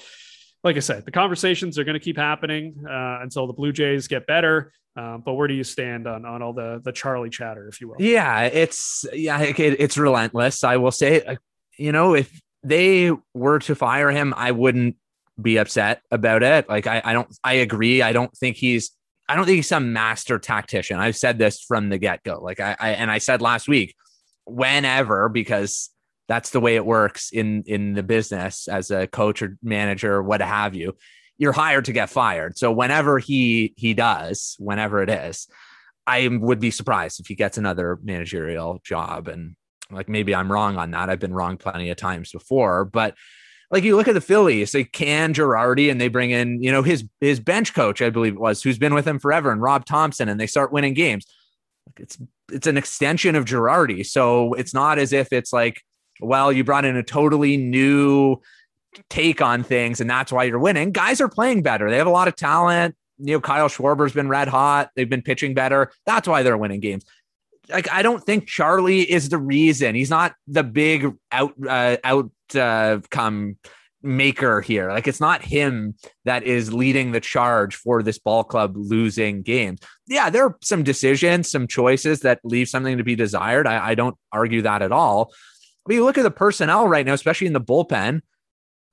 [0.63, 4.09] like I said, the conversations are going to keep happening uh, until the Blue Jays
[4.09, 4.73] get better.
[4.97, 7.89] Um, but where do you stand on on all the the Charlie chatter, if you
[7.89, 7.97] will?
[7.99, 10.65] Yeah, it's yeah, it, it's relentless.
[10.65, 11.37] I will say, uh,
[11.79, 14.97] you know, if they were to fire him, I wouldn't
[15.41, 16.69] be upset about it.
[16.69, 18.03] Like I, I don't I agree.
[18.03, 18.91] I don't think he's
[19.29, 20.99] I don't think he's some master tactician.
[20.99, 22.41] I've said this from the get-go.
[22.43, 23.95] Like I, I and I said last week,
[24.45, 25.91] whenever, because
[26.31, 30.23] that's the way it works in in the business as a coach or manager, or
[30.23, 30.95] what have you.
[31.39, 32.57] You're hired to get fired.
[32.57, 35.49] So whenever he he does, whenever it is,
[36.07, 39.27] I would be surprised if he gets another managerial job.
[39.27, 39.57] And
[39.91, 41.11] like maybe I'm wrong on that.
[41.11, 43.17] I've been wrong plenty of times before, but
[43.73, 46.85] like you look at the Phillies, they can Girardi and they bring in, you know,
[46.85, 49.85] his his bench coach, I believe it was, who's been with him forever, and Rob
[49.85, 51.27] Thomson, and they start winning games.
[51.97, 52.19] It's
[52.53, 54.07] it's an extension of Girardi.
[54.07, 55.83] So it's not as if it's like,
[56.21, 58.41] well, you brought in a totally new
[59.09, 60.93] take on things, and that's why you're winning.
[60.93, 61.91] Guys are playing better.
[61.91, 62.97] They have a lot of talent.
[63.19, 64.91] You know, Kyle Schwarber's been red hot.
[64.97, 65.93] They've been pitching better.
[66.07, 67.05] That's why they're winning games
[67.71, 69.95] like I don't think Charlie is the reason.
[69.95, 73.57] He's not the big out uh, out uh, come
[74.03, 74.91] maker here.
[74.91, 79.81] Like it's not him that is leading the charge for this ball club losing games.
[80.07, 83.67] Yeah, there are some decisions, some choices that leave something to be desired.
[83.67, 85.33] I, I don't argue that at all.
[85.87, 88.21] But you look at the personnel right now, especially in the bullpen.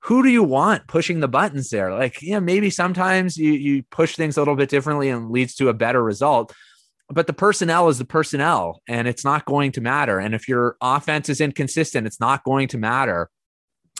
[0.04, 1.92] Who do you want pushing the buttons there?
[1.92, 5.68] Like, yeah, maybe sometimes you you push things a little bit differently and leads to
[5.68, 6.54] a better result
[7.10, 10.18] but the personnel is the personnel and it's not going to matter.
[10.18, 13.30] And if your offense is inconsistent, it's not going to matter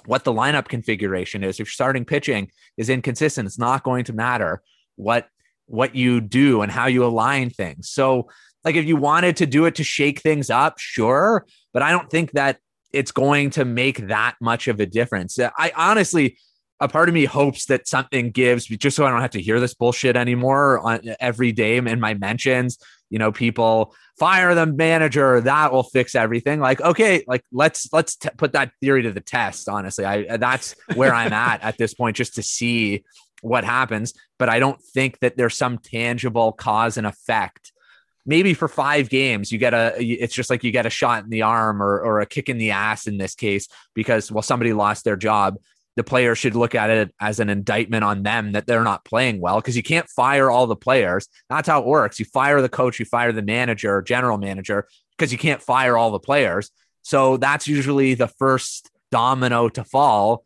[0.05, 1.57] what the lineup configuration is.
[1.57, 4.63] If your starting pitching is inconsistent, it's not going to matter
[4.97, 5.29] what
[5.67, 7.91] what you do and how you align things.
[7.91, 8.29] So,
[8.65, 12.11] like if you wanted to do it to shake things up, sure, but I don't
[12.11, 12.59] think that
[12.93, 15.39] it's going to make that much of a difference.
[15.39, 16.39] I honestly
[16.81, 19.59] a part of me hopes that something gives just so I don't have to hear
[19.59, 22.79] this bullshit anymore on every day in my mentions
[23.11, 28.17] you know people fire the manager that will fix everything like okay like let's let's
[28.17, 31.95] t- put that theory to the test honestly i that's where i'm at at this
[31.95, 33.05] point just to see
[33.41, 37.73] what happens but i don't think that there's some tangible cause and effect
[38.29, 41.31] maybe for five games you get a it's just like you get a shot in
[41.31, 44.73] the arm or, or a kick in the ass in this case because well somebody
[44.73, 45.57] lost their job
[45.99, 49.41] the player should look at it as an indictment on them that they're not playing
[49.41, 51.27] well because you can't fire all the players.
[51.51, 52.21] That's how it works.
[52.21, 54.87] You fire the coach, you fire the manager, general manager,
[55.17, 56.71] because you can't fire all the players.
[57.03, 60.45] So that's usually the first domino to fall.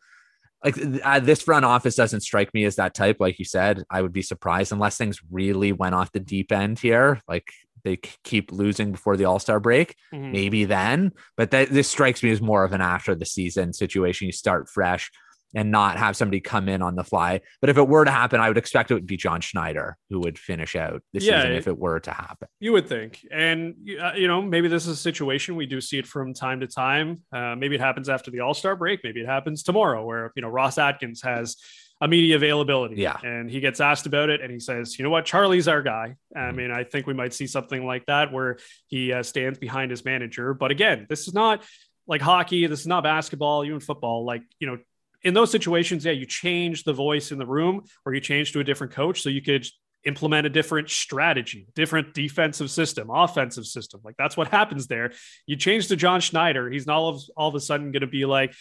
[0.65, 3.17] Like uh, this front office doesn't strike me as that type.
[3.19, 6.79] Like you said, I would be surprised unless things really went off the deep end
[6.79, 7.21] here.
[7.27, 10.31] Like they keep losing before the All Star break, mm-hmm.
[10.31, 11.11] maybe then.
[11.37, 14.27] But that, this strikes me as more of an after the season situation.
[14.27, 15.11] You start fresh
[15.55, 17.41] and not have somebody come in on the fly.
[17.61, 20.19] But if it were to happen, I would expect it would be John Schneider who
[20.21, 22.47] would finish out the yeah, season if it were to happen.
[22.59, 23.25] You would think.
[23.31, 26.59] And, uh, you know, maybe this is a situation we do see it from time
[26.61, 27.21] to time.
[27.31, 29.01] Uh, maybe it happens after the All Star break.
[29.03, 31.57] Maybe it happens tomorrow where, you know, Ross Atkins has
[32.01, 32.95] a media availability.
[32.95, 33.17] Yeah.
[33.23, 36.15] And he gets asked about it and he says, you know what, Charlie's our guy.
[36.35, 36.57] I mm-hmm.
[36.57, 40.03] mean, I think we might see something like that where he uh, stands behind his
[40.03, 40.53] manager.
[40.53, 41.63] But again, this is not
[42.07, 42.67] like hockey.
[42.67, 44.25] This is not basketball, even football.
[44.25, 44.77] Like, you know,
[45.23, 48.59] in those situations, yeah, you change the voice in the room or you change to
[48.59, 49.65] a different coach so you could
[50.05, 54.01] implement a different strategy, different defensive system, offensive system.
[54.03, 55.11] Like that's what happens there.
[55.45, 58.07] You change to John Schneider, he's not all of, all of a sudden going to
[58.07, 58.53] be like,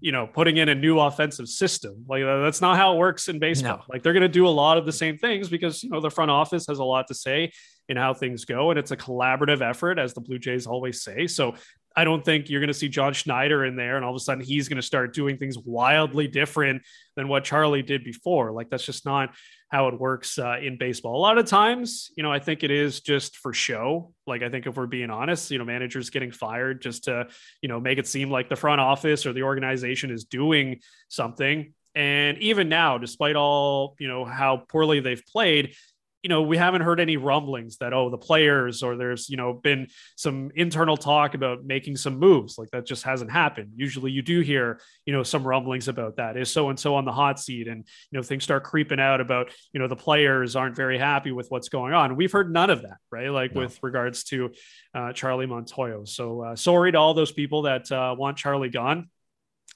[0.00, 2.04] you know, putting in a new offensive system.
[2.08, 3.78] Like that's not how it works in baseball.
[3.78, 3.82] No.
[3.88, 6.10] Like they're going to do a lot of the same things because, you know, the
[6.10, 7.52] front office has a lot to say
[7.88, 11.26] in how things go and it's a collaborative effort as the Blue Jays always say.
[11.26, 11.54] So
[11.98, 14.20] I don't think you're going to see John Schneider in there and all of a
[14.20, 16.82] sudden he's going to start doing things wildly different
[17.16, 18.52] than what Charlie did before.
[18.52, 19.34] Like that's just not
[19.68, 21.16] how it works uh, in baseball.
[21.16, 24.14] A lot of times, you know, I think it is just for show.
[24.28, 27.26] Like I think if we're being honest, you know, managers getting fired just to,
[27.62, 31.74] you know, make it seem like the front office or the organization is doing something.
[31.96, 35.74] And even now, despite all, you know, how poorly they've played,
[36.22, 39.52] you know, we haven't heard any rumblings that, oh, the players or there's, you know,
[39.52, 42.58] been some internal talk about making some moves.
[42.58, 43.72] Like that just hasn't happened.
[43.76, 46.36] Usually you do hear, you know, some rumblings about that.
[46.36, 47.68] Is so and so on the hot seat?
[47.68, 51.30] And, you know, things start creeping out about, you know, the players aren't very happy
[51.30, 52.16] with what's going on.
[52.16, 53.30] We've heard none of that, right?
[53.30, 53.62] Like no.
[53.62, 54.50] with regards to
[54.94, 56.08] uh, Charlie Montoyo.
[56.08, 59.08] So uh, sorry to all those people that uh, want Charlie gone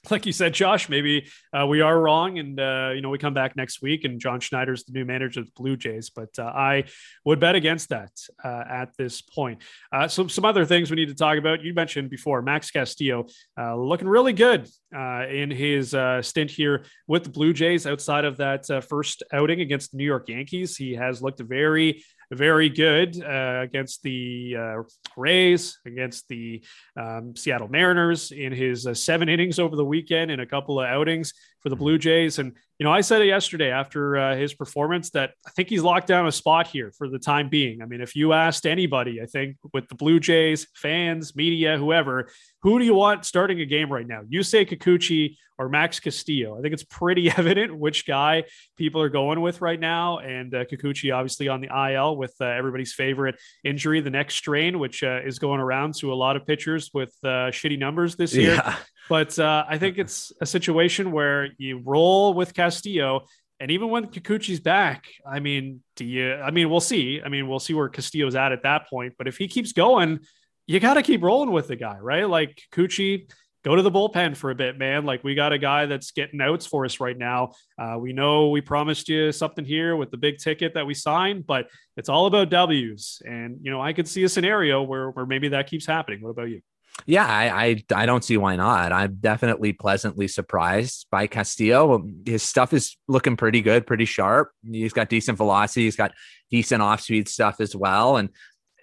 [0.11, 3.33] like you said, Josh, maybe uh, we are wrong, and uh, you know we come
[3.33, 6.09] back next week, and John Schneider's the new manager of the Blue Jays.
[6.09, 6.85] But uh, I
[7.23, 8.11] would bet against that
[8.43, 9.61] uh, at this point.
[9.91, 11.63] Uh, so some other things we need to talk about.
[11.63, 17.29] You mentioned before Max Castillo uh, looking really good in his stint here with the
[17.29, 17.87] Blue Jays.
[17.87, 22.03] Outside of that first outing against the New York Yankees, he has looked very
[22.33, 24.83] very good uh, against the uh,
[25.15, 26.63] Rays, against the
[26.97, 30.87] um, Seattle Mariners in his uh, seven innings over the weekend in a couple of
[30.87, 32.39] outings for the Blue Jays.
[32.39, 35.81] And, you know, I said it yesterday after uh, his performance that I think he's
[35.81, 37.81] locked down a spot here for the time being.
[37.81, 42.27] I mean, if you asked anybody, I think with the Blue Jays, fans, media, whoever,
[42.61, 44.21] who do you want starting a game right now?
[44.27, 46.57] You say Kikuchi or Max Castillo?
[46.57, 48.43] I think it's pretty evident which guy
[48.77, 50.17] people are going with right now.
[50.17, 54.79] And uh, Kikuchi, obviously, on the IL with uh, everybody's favorite injury, the neck strain,
[54.79, 58.35] which uh, is going around to a lot of pitchers with uh, shitty numbers this
[58.35, 58.55] year.
[58.55, 58.75] Yeah.
[59.09, 63.25] But uh, I think it's a situation where you roll with Castillo.
[63.59, 66.33] And even when Kikuchi's back, I mean, do you?
[66.35, 67.21] I mean, we'll see.
[67.23, 69.13] I mean, we'll see where Castillo's at at that point.
[69.17, 70.19] But if he keeps going,
[70.67, 72.27] you got to keep rolling with the guy, right?
[72.27, 73.29] Like Kikuchi,
[73.63, 75.05] go to the bullpen for a bit, man.
[75.05, 77.51] Like we got a guy that's getting outs for us right now.
[77.77, 81.45] Uh, we know we promised you something here with the big ticket that we signed,
[81.45, 83.21] but it's all about W's.
[83.25, 86.21] And you know, I could see a scenario where where maybe that keeps happening.
[86.21, 86.61] What about you?
[87.05, 88.91] Yeah, I, I, I don't see why not.
[88.91, 92.07] I'm definitely pleasantly surprised by Castillo.
[92.25, 94.51] His stuff is looking pretty good, pretty sharp.
[94.69, 95.83] He's got decent velocity.
[95.83, 96.13] He's got
[96.49, 98.29] decent off speed stuff as well, and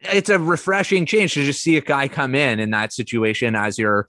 [0.02, 3.78] it's a refreshing change to just see a guy come in in that situation as
[3.78, 4.08] your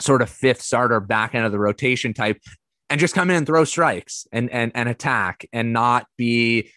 [0.00, 2.38] sort of fifth starter back end of the rotation type,
[2.90, 6.70] and just come in and throw strikes and and and attack and not be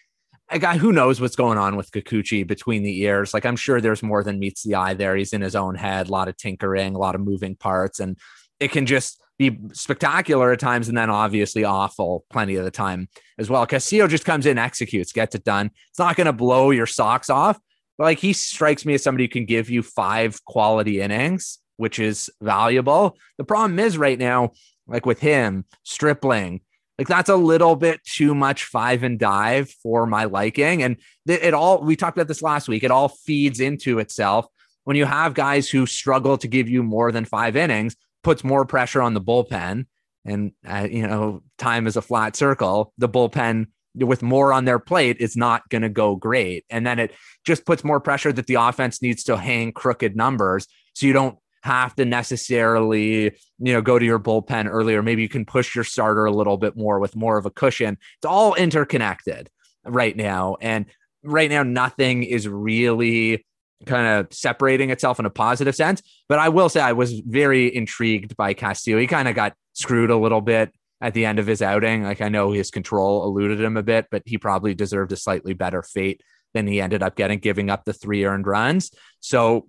[0.50, 3.32] a guy who knows what's going on with Kikuchi between the ears.
[3.32, 5.16] Like I'm sure there's more than meets the eye there.
[5.16, 8.18] He's in his own head, a lot of tinkering, a lot of moving parts, and
[8.60, 13.08] it can just be spectacular at times and then obviously awful plenty of the time
[13.38, 13.66] as well.
[13.66, 15.70] Castillo just comes in, executes, gets it done.
[15.90, 17.58] It's not going to blow your socks off,
[17.98, 21.98] but like he strikes me as somebody who can give you five quality innings, which
[21.98, 23.16] is valuable.
[23.38, 24.52] The problem is right now,
[24.86, 26.60] like with him, Stripling,
[26.98, 30.82] like that's a little bit too much five and dive for my liking.
[30.82, 34.46] And it all, we talked about this last week, it all feeds into itself.
[34.84, 38.64] When you have guys who struggle to give you more than five innings, puts more
[38.64, 39.86] pressure on the bullpen.
[40.24, 42.92] And, uh, you know, time is a flat circle.
[42.98, 46.64] The bullpen with more on their plate is not going to go great.
[46.70, 47.12] And then it
[47.44, 50.66] just puts more pressure that the offense needs to hang crooked numbers.
[50.94, 53.24] So you don't have to necessarily,
[53.58, 55.02] you know, go to your bullpen earlier.
[55.02, 57.96] Maybe you can push your starter a little bit more with more of a cushion.
[58.18, 59.48] It's all interconnected
[59.86, 60.58] right now.
[60.60, 60.84] And
[61.22, 63.46] right now, nothing is really
[63.86, 66.02] kind of separating itself in a positive sense.
[66.28, 68.98] But I will say I was very intrigued by Castillo.
[68.98, 72.02] He kind of got screwed a little bit at the end of his outing.
[72.02, 75.54] Like I know his control eluded him a bit, but he probably deserved a slightly
[75.54, 76.20] better fate
[76.52, 78.90] than he ended up getting, giving up the three earned runs.
[79.20, 79.68] So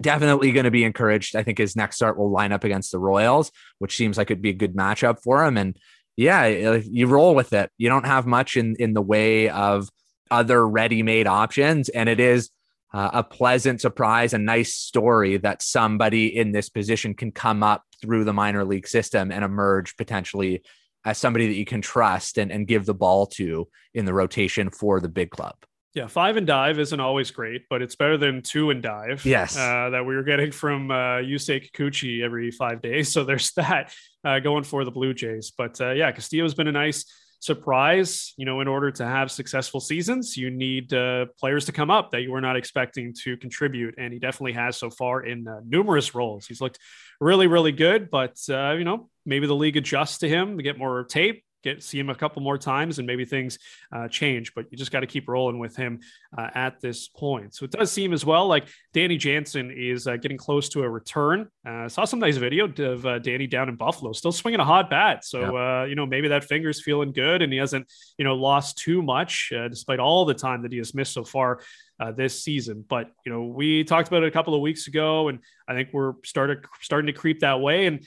[0.00, 1.36] definitely going to be encouraged.
[1.36, 4.42] I think his next start will line up against the Royals, which seems like it'd
[4.42, 5.56] be a good matchup for him.
[5.56, 5.76] And
[6.16, 7.70] yeah, you roll with it.
[7.78, 9.88] You don't have much in in the way of
[10.30, 12.50] other ready-made options, and it is
[12.92, 17.84] uh, a pleasant surprise, a nice story that somebody in this position can come up
[18.00, 20.62] through the minor league system and emerge potentially
[21.04, 24.70] as somebody that you can trust and, and give the ball to in the rotation
[24.70, 25.54] for the big club.
[25.98, 29.26] Yeah, five and dive isn't always great, but it's better than two and dive.
[29.26, 33.12] Yes, uh, that we were getting from uh, Yusei Kikuchi every five days.
[33.18, 33.92] So there's that
[34.24, 35.50] uh, going for the Blue Jays.
[35.50, 37.04] But uh, yeah, Castillo's been a nice
[37.40, 38.32] surprise.
[38.36, 42.12] You know, in order to have successful seasons, you need uh, players to come up
[42.12, 45.62] that you were not expecting to contribute, and he definitely has so far in uh,
[45.66, 46.46] numerous roles.
[46.46, 46.78] He's looked
[47.20, 48.08] really, really good.
[48.08, 51.82] But uh, you know, maybe the league adjusts to him to get more tape get
[51.82, 53.58] see him a couple more times and maybe things
[53.92, 54.54] uh, change.
[54.54, 56.00] But you just got to keep rolling with him
[56.36, 57.54] uh, at this point.
[57.54, 60.90] So it does seem as well like Danny Jansen is uh, getting close to a
[60.90, 61.48] return.
[61.66, 64.90] Uh, saw some nice video of uh, Danny down in Buffalo, still swinging a hot
[64.90, 65.24] bat.
[65.24, 68.78] So uh, you know maybe that finger's feeling good and he hasn't you know lost
[68.78, 71.60] too much despite all the time that he has missed so far.
[72.00, 72.84] Uh, this season.
[72.88, 75.88] But you know, we talked about it a couple of weeks ago, and I think
[75.92, 77.86] we're started starting to creep that way.
[77.86, 78.06] And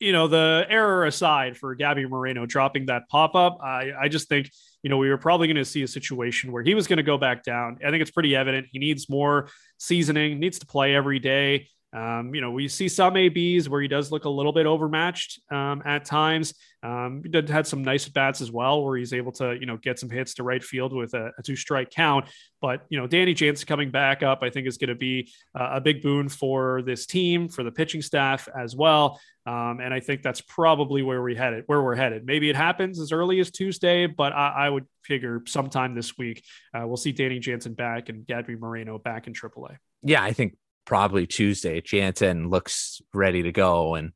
[0.00, 4.28] you know, the error aside for Gabby Moreno dropping that pop up, I, I just
[4.28, 4.50] think,
[4.82, 7.02] you know, we were probably going to see a situation where he was going to
[7.02, 7.78] go back down.
[7.84, 11.68] I think it's pretty evident he needs more seasoning, needs to play every day.
[11.92, 15.40] Um, you know, we see some ABs where he does look a little bit overmatched
[15.50, 16.54] um, at times.
[16.82, 19.78] Um, he did had some nice bats as well, where he's able to, you know,
[19.78, 22.26] get some hits to right field with a, a two strike count.
[22.60, 25.70] But you know, Danny Jansen coming back up, I think is going to be uh,
[25.72, 29.18] a big boon for this team, for the pitching staff as well.
[29.46, 32.26] Um, and I think that's probably where we headed, where we're headed.
[32.26, 36.44] Maybe it happens as early as Tuesday, but I, I would figure sometime this week
[36.74, 39.78] uh, we'll see Danny Jansen back and Gabby Moreno back in AAA.
[40.02, 40.56] Yeah, I think
[40.88, 41.82] probably Tuesday.
[41.82, 44.12] Jansen looks ready to go, and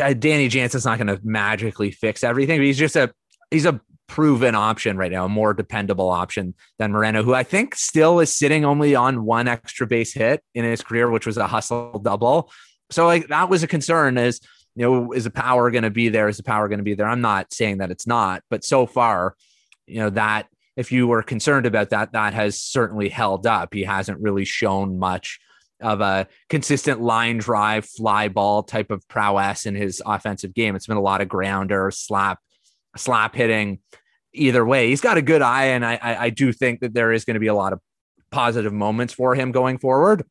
[0.00, 3.12] uh, Danny Jansen's not going to magically fix everything, but he's just a
[3.50, 7.74] he's a proven option right now, a more dependable option than Moreno, who I think
[7.74, 11.48] still is sitting only on one extra base hit in his career, which was a
[11.48, 12.50] hustle double.
[12.90, 14.40] So like that was a concern is,
[14.76, 16.28] you know, is the power going to be there?
[16.28, 17.08] Is the power going to be there?
[17.08, 19.34] I'm not saying that it's not, but so far,
[19.86, 23.74] you know, that if you were concerned about that, that has certainly held up.
[23.74, 25.40] He hasn't really shown much
[25.80, 30.76] of a consistent line drive, fly ball type of prowess in his offensive game.
[30.76, 32.38] It's been a lot of grounder, slap,
[32.96, 33.80] slap hitting.
[34.32, 37.12] Either way, he's got a good eye, and I, I, I do think that there
[37.12, 37.80] is going to be a lot of
[38.30, 40.24] positive moments for him going forward.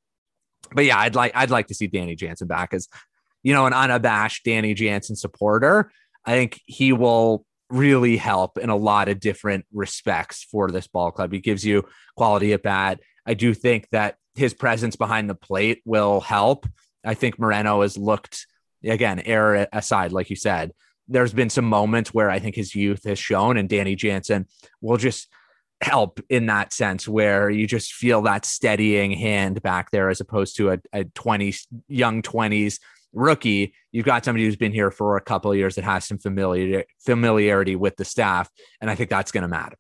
[0.71, 2.87] But yeah, I'd like I'd like to see Danny Jansen back as
[3.43, 5.91] you know an unabashed Danny Jansen supporter.
[6.25, 11.11] I think he will really help in a lot of different respects for this ball
[11.11, 11.31] club.
[11.31, 11.85] He gives you
[12.15, 12.99] quality at bat.
[13.25, 16.65] I do think that his presence behind the plate will help.
[17.03, 18.47] I think Moreno has looked
[18.83, 20.71] again, error aside, like you said,
[21.07, 24.47] there's been some moments where I think his youth has shown, and Danny Jansen
[24.81, 25.27] will just
[25.81, 30.57] help in that sense where you just feel that steadying hand back there as opposed
[30.57, 31.53] to a, a 20
[31.87, 32.79] young 20s
[33.13, 33.73] rookie.
[33.91, 36.83] You've got somebody who's been here for a couple of years that has some familiar
[36.99, 38.49] familiarity with the staff
[38.81, 39.77] and i think that's going to matter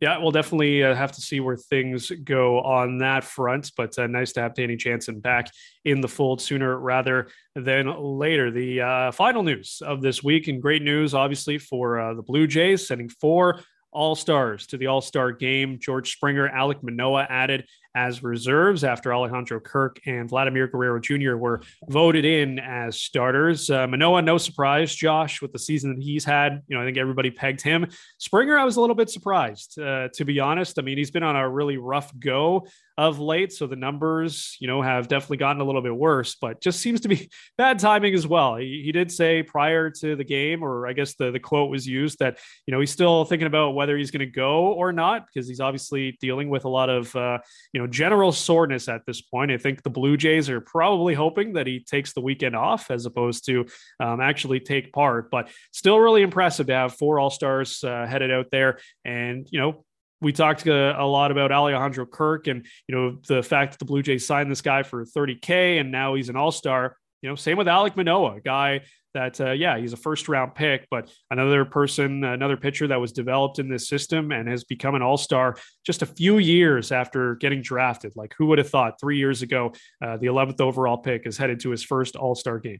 [0.00, 4.06] yeah, we'll definitely uh, have to see where things go on that front, but uh,
[4.06, 5.50] nice to have Danny Jansen back
[5.84, 8.50] in the fold sooner rather than later.
[8.52, 12.46] The uh, final news of this week, and great news, obviously, for uh, the Blue
[12.46, 15.78] Jays, sending four all Stars to the All Star game.
[15.80, 17.66] George Springer, Alec Manoah added
[17.98, 21.34] as reserves after Alejandro Kirk and Vladimir Guerrero Jr.
[21.36, 23.68] were voted in as starters.
[23.68, 26.62] Uh, Manoah, no surprise, Josh, with the season that he's had.
[26.68, 27.88] You know, I think everybody pegged him.
[28.18, 30.78] Springer, I was a little bit surprised, uh, to be honest.
[30.78, 32.68] I mean, he's been on a really rough go
[32.98, 33.52] of late.
[33.52, 37.00] So the numbers, you know, have definitely gotten a little bit worse, but just seems
[37.02, 38.56] to be bad timing as well.
[38.56, 41.86] He, he did say prior to the game, or I guess the, the quote was
[41.86, 45.26] used that, you know, he's still thinking about whether he's going to go or not,
[45.26, 47.38] because he's obviously dealing with a lot of, uh,
[47.72, 49.50] you know, general soreness at this point.
[49.50, 53.06] I think the Blue Jays are probably hoping that he takes the weekend off as
[53.06, 53.66] opposed to
[54.00, 58.30] um, actually take part, but still really impressive to have four All Stars uh, headed
[58.30, 58.78] out there.
[59.04, 59.84] And, you know,
[60.20, 63.84] we talked uh, a lot about Alejandro Kirk and you know the fact that the
[63.84, 66.96] Blue Jays signed this guy for 30k and now he's an All Star.
[67.22, 68.82] You know, same with Alec Manoah, a guy
[69.14, 73.12] that uh, yeah he's a first round pick, but another person, another pitcher that was
[73.12, 77.34] developed in this system and has become an All Star just a few years after
[77.36, 78.12] getting drafted.
[78.14, 79.72] Like who would have thought three years ago
[80.04, 82.78] uh, the 11th overall pick is headed to his first All Star game.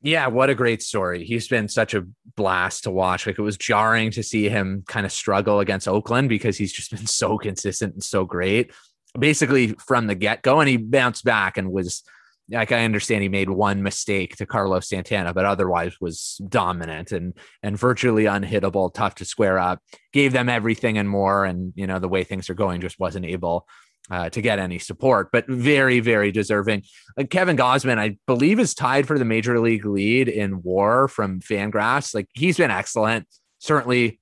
[0.00, 1.24] Yeah, what a great story.
[1.24, 2.06] He's been such a
[2.36, 3.26] blast to watch.
[3.26, 6.90] Like it was jarring to see him kind of struggle against Oakland because he's just
[6.90, 8.72] been so consistent and so great.
[9.18, 12.02] Basically from the get-go and he bounced back and was
[12.50, 17.34] like I understand he made one mistake to Carlos Santana, but otherwise was dominant and
[17.62, 19.80] and virtually unhittable, tough to square up.
[20.12, 23.24] Gave them everything and more, and you know the way things are going, just wasn't
[23.24, 23.66] able
[24.10, 26.82] uh, to get any support, but very, very deserving.
[27.16, 31.40] Like Kevin Gausman, I believe, is tied for the major league lead in WAR from
[31.40, 32.14] Fangraphs.
[32.14, 33.26] Like he's been excellent.
[33.58, 34.20] Certainly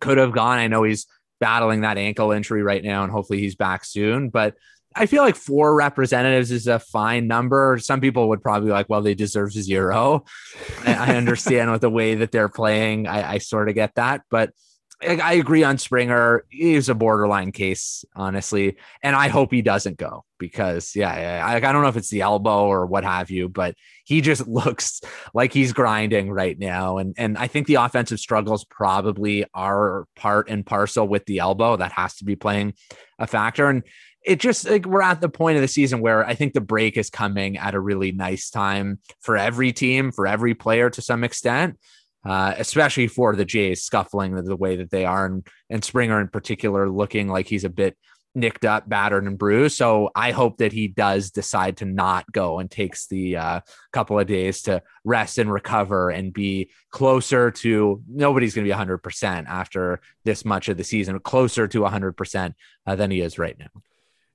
[0.00, 0.58] could have gone.
[0.58, 1.06] I know he's
[1.40, 4.30] battling that ankle injury right now, and hopefully he's back soon.
[4.30, 4.54] But
[4.96, 7.78] I feel like four representatives is a fine number.
[7.78, 10.24] Some people would probably like, well, they deserve zero.
[10.86, 13.06] I, understand with the way that they're playing.
[13.06, 14.50] I, I sort of get that, but
[15.02, 16.46] I agree on Springer.
[16.48, 21.60] He's a borderline case, honestly, and I hope he doesn't go because, yeah, I, I
[21.60, 23.74] don't know if it's the elbow or what have you, but
[24.04, 25.02] he just looks
[25.34, 30.48] like he's grinding right now, and and I think the offensive struggles probably are part
[30.48, 31.76] and parcel with the elbow.
[31.76, 32.72] That has to be playing
[33.18, 33.82] a factor, and
[34.24, 36.96] it just like we're at the point of the season where I think the break
[36.96, 41.22] is coming at a really nice time for every team, for every player to some
[41.22, 41.78] extent
[42.26, 46.20] uh, especially for the Jays scuffling the, the, way that they are, and, and Springer
[46.20, 47.96] in particular looking like he's a bit
[48.34, 49.76] nicked up, battered, and bruised.
[49.76, 53.60] So I hope that he does decide to not go and takes the uh,
[53.92, 58.78] couple of days to rest and recover and be closer to nobody's going to be
[58.78, 62.54] 100% after this much of the season, closer to 100%
[62.86, 63.82] uh, than he is right now.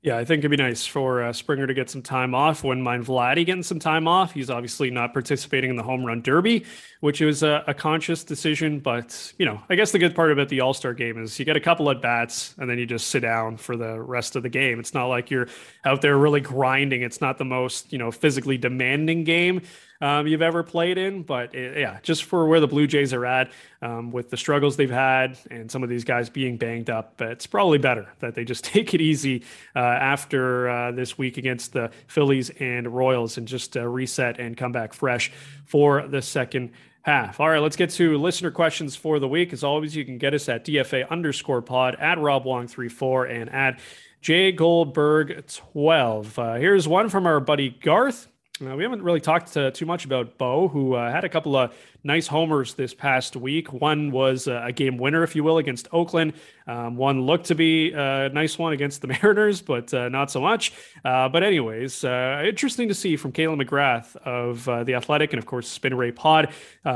[0.03, 2.63] Yeah, I think it'd be nice for uh, Springer to get some time off.
[2.63, 4.31] Wouldn't mind Vladdy getting some time off.
[4.31, 6.65] He's obviously not participating in the home run derby,
[7.01, 8.79] which was a, a conscious decision.
[8.79, 11.45] But you know, I guess the good part about the All Star game is you
[11.45, 14.41] get a couple at bats and then you just sit down for the rest of
[14.41, 14.79] the game.
[14.79, 15.47] It's not like you're
[15.85, 17.03] out there really grinding.
[17.03, 19.61] It's not the most you know physically demanding game
[20.01, 21.23] um, you've ever played in.
[21.23, 24.75] But it, yeah, just for where the Blue Jays are at um, with the struggles
[24.75, 28.43] they've had and some of these guys being banged up, it's probably better that they
[28.43, 29.43] just take it easy
[29.75, 34.57] uh, after uh, this week against the Phillies and Royals and just uh, reset and
[34.57, 35.31] come back fresh
[35.65, 36.71] for the second
[37.03, 37.39] half.
[37.39, 39.53] All right, let's get to listener questions for the week.
[39.53, 43.79] As always, you can get us at DFA underscore pod at Rob Wong34 and at
[44.21, 46.39] J Goldberg 12.
[46.39, 48.27] Uh, here's one from our buddy Garth.
[48.61, 51.55] Uh, we haven't really talked uh, too much about Bo, who uh, had a couple
[51.55, 53.73] of nice homers this past week.
[53.73, 56.33] One was uh, a game winner, if you will, against Oakland.
[56.67, 60.41] Um, one looked to be a nice one against the Mariners, but uh, not so
[60.41, 60.73] much.
[61.03, 65.67] Uh, but, anyways, interesting to see from Kayla McGrath of The Athletic and, of course,
[65.67, 66.49] Spin Rate Pod.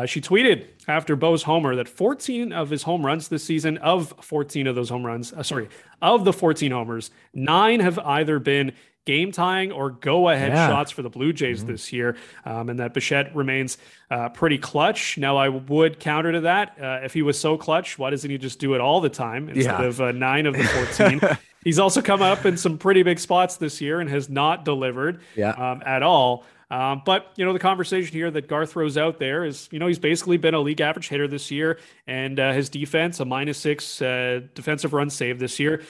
[0.05, 4.67] she tweeted after Bo's homer that 14 of his home runs this season, of 14
[4.67, 5.69] of those home runs, sorry,
[6.01, 8.71] of the 14 homers, nine have either been
[9.05, 10.67] game tying or go ahead yeah.
[10.67, 11.71] shots for the Blue Jays mm-hmm.
[11.71, 13.77] this year, um, and that Bichette remains
[14.11, 15.17] uh, pretty clutch.
[15.17, 16.77] Now, I would counter to that.
[16.81, 19.49] Uh, if he was so clutch, why doesn't he just do it all the time
[19.49, 19.85] instead yeah.
[19.85, 21.21] of uh, nine of the 14?
[21.63, 25.21] He's also come up in some pretty big spots this year and has not delivered
[25.35, 25.49] yeah.
[25.51, 26.45] um, at all.
[26.69, 29.85] Um, but you know the conversation here that Garth throws out there is you know
[29.85, 33.59] he's basically been a league average hitter this year, and uh, his defense a minus
[33.59, 35.83] six uh, defensive run save this year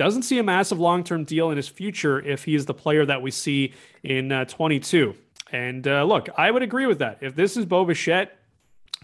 [0.00, 3.20] doesn't see a massive long term deal in his future if he's the player that
[3.20, 5.14] we see in uh, 22.
[5.52, 7.18] And uh, look, I would agree with that.
[7.20, 8.34] If this is Bo Bichette,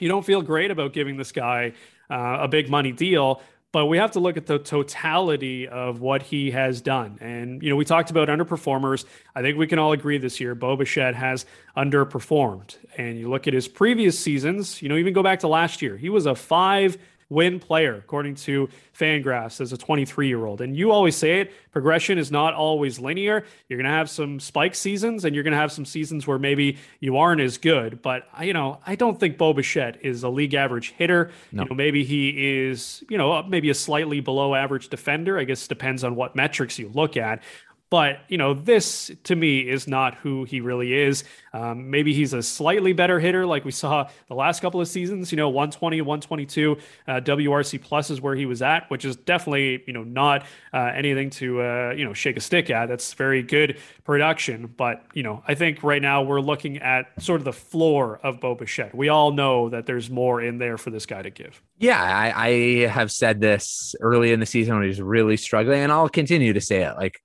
[0.00, 1.74] you don't feel great about giving this guy
[2.08, 3.42] uh, a big money deal.
[3.72, 7.18] But we have to look at the totality of what he has done.
[7.20, 9.04] And, you know, we talked about underperformers.
[9.34, 11.44] I think we can all agree this year, Bo Bichette has
[11.76, 12.78] underperformed.
[12.96, 15.98] And you look at his previous seasons, you know, even go back to last year,
[15.98, 16.96] he was a five
[17.28, 18.68] win player, according to
[18.98, 20.60] Fangraphs, as a 23 year old.
[20.60, 23.44] And you always say it progression is not always linear.
[23.68, 26.38] You're going to have some spike seasons and you're going to have some seasons where
[26.38, 28.00] maybe you aren't as good.
[28.00, 31.30] But, you know, I don't think Bo Bichette is a league average hitter.
[31.52, 31.64] No.
[31.64, 35.38] You know, maybe he is, you know, maybe a slightly below average defender.
[35.38, 37.42] I guess depends on what metrics you look at.
[37.88, 41.22] But, you know, this to me is not who he really is.
[41.52, 45.30] Um, maybe he's a slightly better hitter like we saw the last couple of seasons,
[45.30, 46.76] you know, 120, 122
[47.06, 50.90] uh, WRC plus is where he was at, which is definitely, you know, not uh,
[50.94, 52.86] anything to, uh, you know, shake a stick at.
[52.86, 54.66] That's very good production.
[54.76, 58.40] But, you know, I think right now we're looking at sort of the floor of
[58.40, 58.96] Bo Bichette.
[58.96, 61.62] We all know that there's more in there for this guy to give.
[61.78, 65.92] Yeah, I, I have said this early in the season when he's really struggling, and
[65.92, 66.96] I'll continue to say it.
[66.96, 67.20] Like,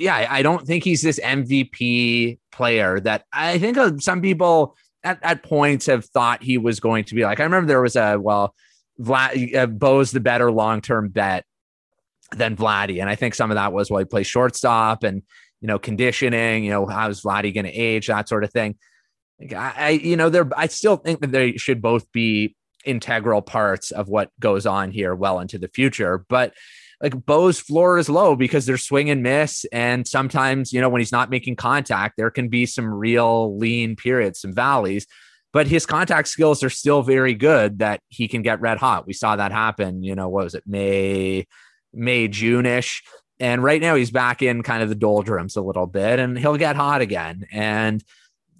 [0.00, 5.42] yeah, I don't think he's this MVP player that I think some people at, at
[5.42, 7.38] points have thought he was going to be like.
[7.38, 8.54] I remember there was a, well,
[8.98, 11.44] Vlad, uh, Bo's the better long term bet
[12.34, 13.00] than Vladdy.
[13.00, 15.22] And I think some of that was, well, he plays shortstop and,
[15.60, 18.76] you know, conditioning, you know, how's Vladdy going to age, that sort of thing.
[19.54, 23.90] I, I, you know, there, I still think that they should both be integral parts
[23.90, 26.24] of what goes on here well into the future.
[26.28, 26.54] But,
[27.00, 29.64] like Bo's floor is low because they're swing and miss.
[29.72, 33.96] And sometimes, you know, when he's not making contact, there can be some real lean
[33.96, 35.06] periods, some valleys.
[35.52, 39.06] But his contact skills are still very good that he can get red hot.
[39.06, 41.46] We saw that happen, you know, what was it, May,
[41.92, 43.02] May, June ish.
[43.40, 46.58] And right now he's back in kind of the doldrums a little bit and he'll
[46.58, 47.46] get hot again.
[47.50, 48.04] And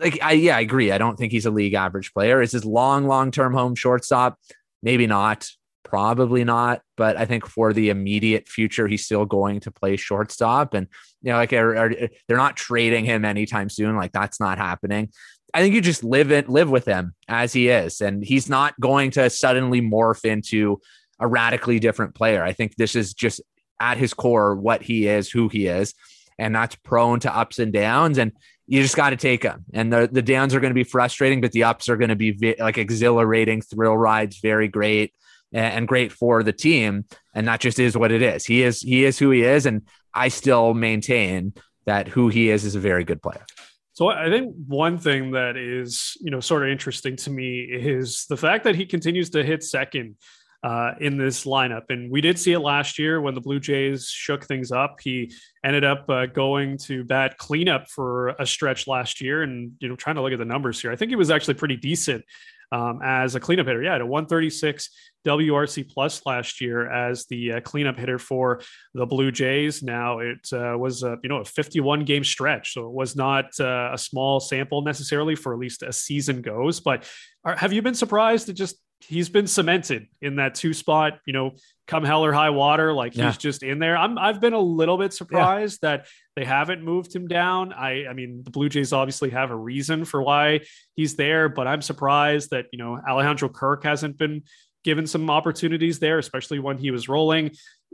[0.01, 0.91] like, I, yeah, I agree.
[0.91, 2.41] I don't think he's a league average player.
[2.41, 4.38] Is his long, long term home shortstop?
[4.82, 5.49] Maybe not.
[5.83, 10.74] Probably not, but I think for the immediate future, he's still going to play shortstop.
[10.74, 10.87] And,
[11.22, 11.91] you know, like are, are,
[12.28, 13.97] they're not trading him anytime soon.
[13.97, 15.11] Like that's not happening.
[15.53, 18.01] I think you just live it, live with him as he is.
[18.01, 20.81] And he's not going to suddenly morph into
[21.18, 22.45] a radically different player.
[22.45, 23.41] I think this is just
[23.81, 25.95] at his core what he is, who he is.
[26.39, 28.18] And that's prone to ups and downs.
[28.18, 28.33] And
[28.66, 29.64] you just got to take them.
[29.72, 32.16] And the, the downs are going to be frustrating, but the ups are going to
[32.16, 35.12] be vi- like exhilarating thrill rides, very great
[35.53, 37.05] and great for the team.
[37.35, 38.45] And that just is what it is.
[38.45, 39.83] He is he is who he is, and
[40.15, 41.55] I still maintain
[41.87, 43.45] that who he is is a very good player.
[43.93, 48.27] So I think one thing that is you know sort of interesting to me is
[48.27, 50.17] the fact that he continues to hit second
[50.63, 51.85] uh, in this lineup.
[51.89, 54.99] And we did see it last year when the Blue Jays shook things up.
[55.03, 55.33] He
[55.65, 59.43] ended up uh, going to bat cleanup for a stretch last year.
[59.43, 61.55] And, you know, trying to look at the numbers here, I think he was actually
[61.55, 62.25] pretty decent
[62.73, 63.83] um, as a cleanup hitter.
[63.83, 64.91] Yeah, at a 136
[65.27, 68.61] WRC plus last year as the uh, cleanup hitter for
[68.95, 69.83] the Blue Jays.
[69.83, 73.47] Now it uh, was a, you know a 51 game stretch, so it was not
[73.61, 76.81] uh, a small sample necessarily for at least a season goes.
[76.81, 77.05] But
[77.45, 81.19] are, have you been surprised that just he's been cemented in that two spot?
[81.27, 81.53] You know,
[81.87, 83.27] come hell or high water, like yeah.
[83.27, 83.97] he's just in there.
[83.97, 85.97] I'm I've been a little bit surprised yeah.
[85.97, 87.73] that they haven't moved him down.
[87.73, 90.61] I I mean the Blue Jays obviously have a reason for why
[90.95, 94.43] he's there, but I'm surprised that you know Alejandro Kirk hasn't been
[94.85, 97.51] given some opportunities there, especially when he was rolling.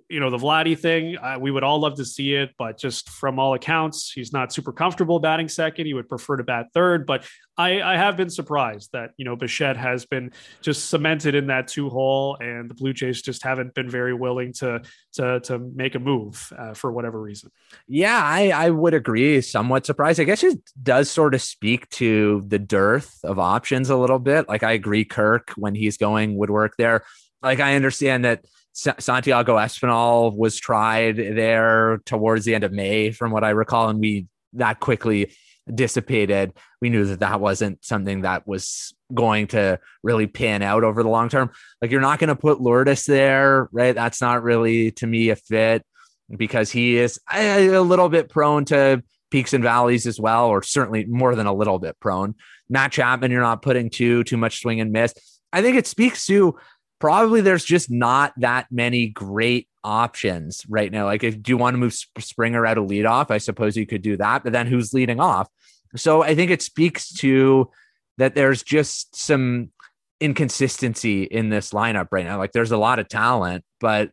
[0.09, 3.39] You know, the Vladdy thing, we would all love to see it, but just from
[3.39, 5.87] all accounts, he's not super comfortable batting second.
[5.87, 7.07] He would prefer to bat third.
[7.07, 7.27] But
[7.59, 11.67] I, I have been surprised that, you know, Bichette has been just cemented in that
[11.69, 14.83] two hole, and the Blue Jays just haven't been very willing to
[15.15, 17.51] to, to make a move uh, for whatever reason.
[17.89, 19.41] Yeah, I, I would agree.
[19.41, 20.21] Somewhat surprised.
[20.21, 24.49] I guess it does sort of speak to the dearth of options a little bit.
[24.49, 27.05] Like I agree, Kirk, when he's going would work there.
[27.43, 28.45] Like I understand that
[28.77, 33.99] Santiago Espinal was tried there towards the end of May, from what I recall, and
[33.99, 35.33] we that quickly
[35.73, 36.53] dissipated.
[36.83, 41.09] We knew that that wasn't something that was going to really pan out over the
[41.09, 41.53] long term.
[41.81, 43.95] Like you're not going to put Lourdes there, right?
[43.95, 45.83] That's not really to me a fit
[46.37, 51.07] because he is a, little bit prone to peaks and valleys as well, or certainly
[51.07, 52.35] more than a little bit prone.
[52.69, 55.15] Matt Chapman, you're not putting too too much swing and miss.
[55.53, 56.57] I think it speaks to
[56.99, 61.05] probably there's just not that many great options right now.
[61.05, 63.31] Like, if do you want to move Springer out of leadoff?
[63.31, 65.49] I suppose you could do that, but then who's leading off?
[65.95, 67.71] So I think it speaks to
[68.19, 69.71] that there's just some
[70.21, 72.39] inconsistency in this lineup right now.
[72.39, 74.11] Like, there's a lot of talent, but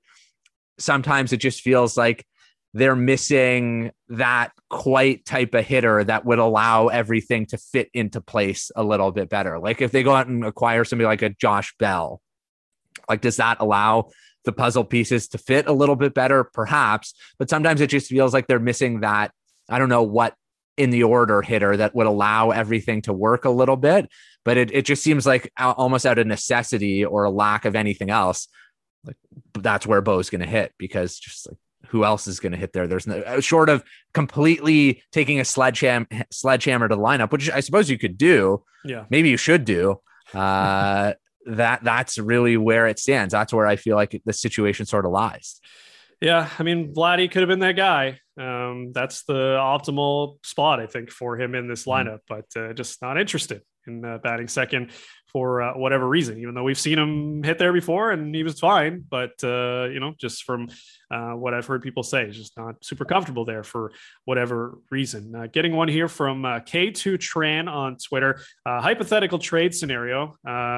[0.77, 2.25] sometimes it just feels like
[2.73, 8.71] they're missing that quite type of hitter that would allow everything to fit into place
[8.75, 9.59] a little bit better.
[9.59, 12.19] Like if they go out and acquire somebody like a Josh Bell,
[13.10, 14.10] like, does that allow
[14.45, 16.43] the puzzle pieces to fit a little bit better?
[16.43, 19.32] Perhaps, but sometimes it just feels like they're missing that.
[19.70, 20.36] I don't know what
[20.76, 24.10] in the order hitter that would allow everything to work a little bit,
[24.43, 28.10] but it, it just seems like almost out of necessity or a lack of anything
[28.10, 28.47] else.
[29.06, 29.18] Like
[29.54, 32.74] that's where Bo's going to hit because just like who else is going to hit
[32.74, 32.88] there?
[32.88, 33.84] There's no uh, short of
[34.14, 38.64] completely taking a sledgehammer sledgehammer to the lineup, which I suppose you could do.
[38.84, 39.99] Yeah, maybe you should do.
[40.34, 41.14] Uh,
[41.46, 43.32] that that's really where it stands.
[43.32, 45.60] That's where I feel like the situation sort of lies.
[46.22, 48.20] Yeah, I mean, Vladdy could have been that guy.
[48.39, 52.08] Um, that's the optimal spot, I think, for him in this mm-hmm.
[52.08, 54.91] lineup, but uh, just not interested in uh, batting second
[55.34, 58.59] for uh, whatever reason, even though we've seen him hit there before and he was
[58.59, 59.03] fine.
[59.09, 60.69] But, uh, you know, just from
[61.09, 63.91] uh, what I've heard people say, he's just not super comfortable there for
[64.25, 65.36] whatever reason.
[65.36, 68.39] Uh, getting one here from uh, K2 Tran on Twitter.
[68.63, 70.38] Uh, hypothetical trade scenario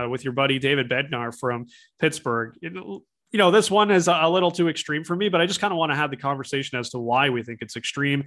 [0.09, 1.67] with your buddy David Bednar from
[1.99, 2.55] Pittsburgh.
[2.61, 5.59] It, you know, this one is a little too extreme for me, but I just
[5.59, 8.23] kind of want to have the conversation as to why we think it's extreme.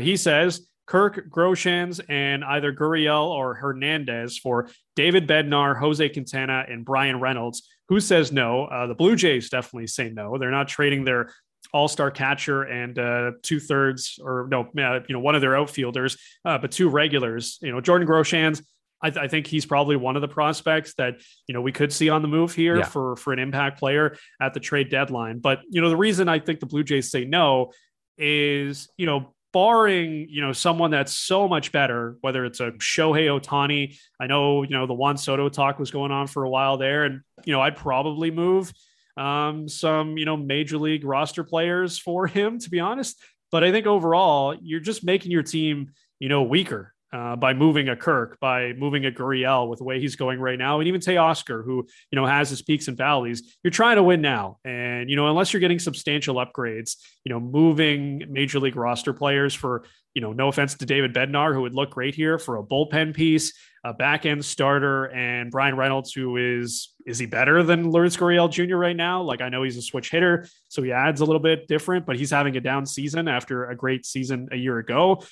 [0.00, 6.84] he says, Kirk Groshans and either Gurriel or Hernandez for David Bednar, Jose Quintana, and
[6.84, 7.68] Bryan Reynolds.
[7.90, 8.64] Who says no?
[8.64, 10.36] Uh, the Blue Jays definitely say no.
[10.36, 11.32] They're not trading their
[11.72, 16.16] all-star catcher and uh, two thirds or no, uh, you know, one of their outfielders,
[16.44, 17.60] uh, but two regulars.
[17.62, 18.60] You know, Jordan Groshans.
[19.00, 21.90] I, th- I, think he's probably one of the prospects that you know we could
[21.90, 22.84] see on the move here yeah.
[22.84, 25.38] for for an impact player at the trade deadline.
[25.38, 27.72] But you know, the reason I think the Blue Jays say no
[28.18, 33.26] is you know barring you know someone that's so much better, whether it's a Shohei
[33.26, 33.98] Ohtani.
[34.20, 37.04] I know you know the Juan Soto talk was going on for a while there,
[37.04, 38.72] and you know I'd probably move
[39.16, 43.20] um, some you know major league roster players for him to be honest.
[43.50, 47.88] But I think overall you're just making your team you know weaker uh, by moving
[47.88, 51.00] a Kirk, by moving a Gurriel with the way he's going right now, and even
[51.00, 53.56] say Oscar, who you know has his peaks and valleys.
[53.64, 57.40] You're trying to win now, and you know unless you're getting substantial upgrades, you know
[57.40, 59.84] moving major league roster players for
[60.14, 63.14] you know no offense to David Bednar, who would look great here for a bullpen
[63.14, 63.54] piece,
[63.84, 68.50] a back end starter, and Bryan Reynolds, who is is he better than Lourdes Gurriel
[68.50, 68.76] Jr.
[68.76, 69.22] right now?
[69.22, 72.16] Like I know he's a switch hitter, so he adds a little bit different, but
[72.16, 75.24] he's having a down season after a great season a year ago.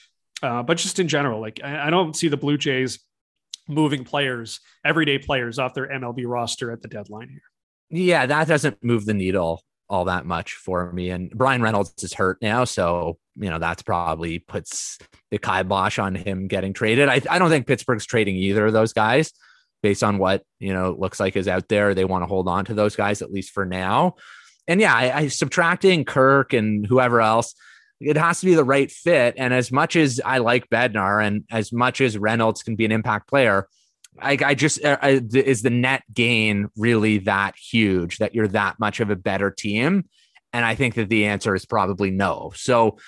[0.43, 3.01] Uh, but just in general, like I, I don't see the Blue Jays
[3.69, 7.43] moving players, everyday players off their MLB roster at the deadline here.
[7.91, 11.11] Yeah, that doesn't move the needle all that much for me.
[11.11, 14.99] And Bryan Reynolds is hurt now, so you know that's probably puts
[15.31, 17.09] the kibosh on him getting traded.
[17.09, 19.33] I, I don't think Pittsburgh's trading either of those guys
[19.83, 21.95] based on what you know looks like is out there.
[21.95, 24.17] They want to hold on to those guys at least for now.
[24.67, 27.55] And yeah, I, I subtracting Kirk and whoever else
[28.01, 29.35] it has to be the right fit.
[29.37, 32.93] And as much as I like Bednar and as much as Reynolds can be an
[32.93, 33.69] impact player,
[34.21, 38.79] I, I just uh, I, is the net gain really that huge that you're that
[38.81, 40.09] much of a better team?
[40.53, 42.53] And I think that the answer is probably no.
[42.55, 42.99] So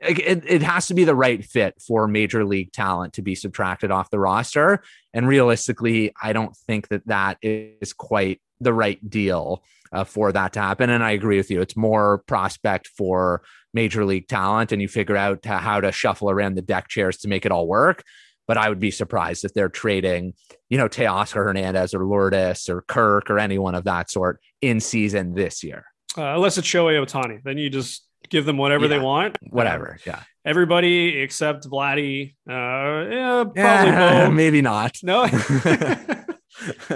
[0.00, 3.90] it, it has to be the right fit for major league talent to be subtracted
[3.90, 4.82] off the roster.
[5.12, 10.52] And realistically, I don't think that that is quite the right deal uh, for that
[10.54, 10.90] to happen.
[10.90, 11.60] And I agree with you.
[11.60, 13.42] It's more prospect for
[13.74, 17.28] major league talent, and you figure out how to shuffle around the deck chairs to
[17.28, 18.02] make it all work.
[18.48, 20.34] But I would be surprised if they're trading,
[20.70, 25.34] you know, Teoscar Hernandez or Lourdes or Kirk or anyone of that sort in season
[25.34, 25.84] this year.
[26.16, 28.88] Uh, unless it's Shohei Ohtani, then you just give them whatever Yeah.
[28.88, 29.36] they want.
[29.50, 29.98] Whatever.
[30.06, 30.20] Yeah.
[30.44, 32.34] everybody except Vladdy.
[32.48, 34.96] Uh, yeah, probably Yeah, maybe not.
[35.02, 35.26] No.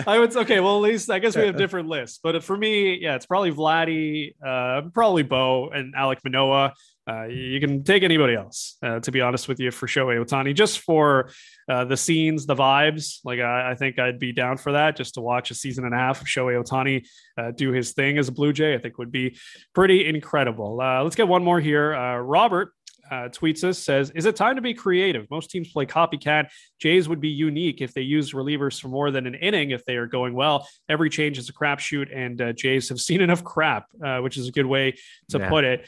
[0.06, 0.61] I would okay.
[0.61, 2.18] Well, at least I guess we have different lists.
[2.22, 6.72] But for me, yeah, it's probably Vladdy, uh, probably Bo and Alec Manoah.
[7.11, 10.54] Uh, you can take anybody else, uh, to be honest with you, for Shohei Ohtani,
[10.54, 11.30] just for
[11.68, 13.18] uh, the scenes, the vibes.
[13.24, 15.94] Like I, I think I'd be down for that, just to watch a season and
[15.94, 17.06] a half of Shohei Ohtani
[17.36, 18.74] uh, do his thing as a Blue Jay.
[18.74, 19.36] I think would be
[19.74, 20.80] pretty incredible.
[20.80, 21.94] Uh, let's get one more here.
[21.94, 22.72] Uh, Robert
[23.11, 25.28] uh, tweets us says, "Is it time to be creative?
[25.30, 26.48] Most teams play copycat.
[26.80, 29.96] Jays would be unique if they use relievers for more than an inning if they
[29.96, 30.66] are going well.
[30.88, 34.48] Every change is a crapshoot, and uh, Jays have seen enough crap, uh, which is
[34.48, 34.92] a good way
[35.30, 35.48] to Yeah.
[35.48, 35.86] put it."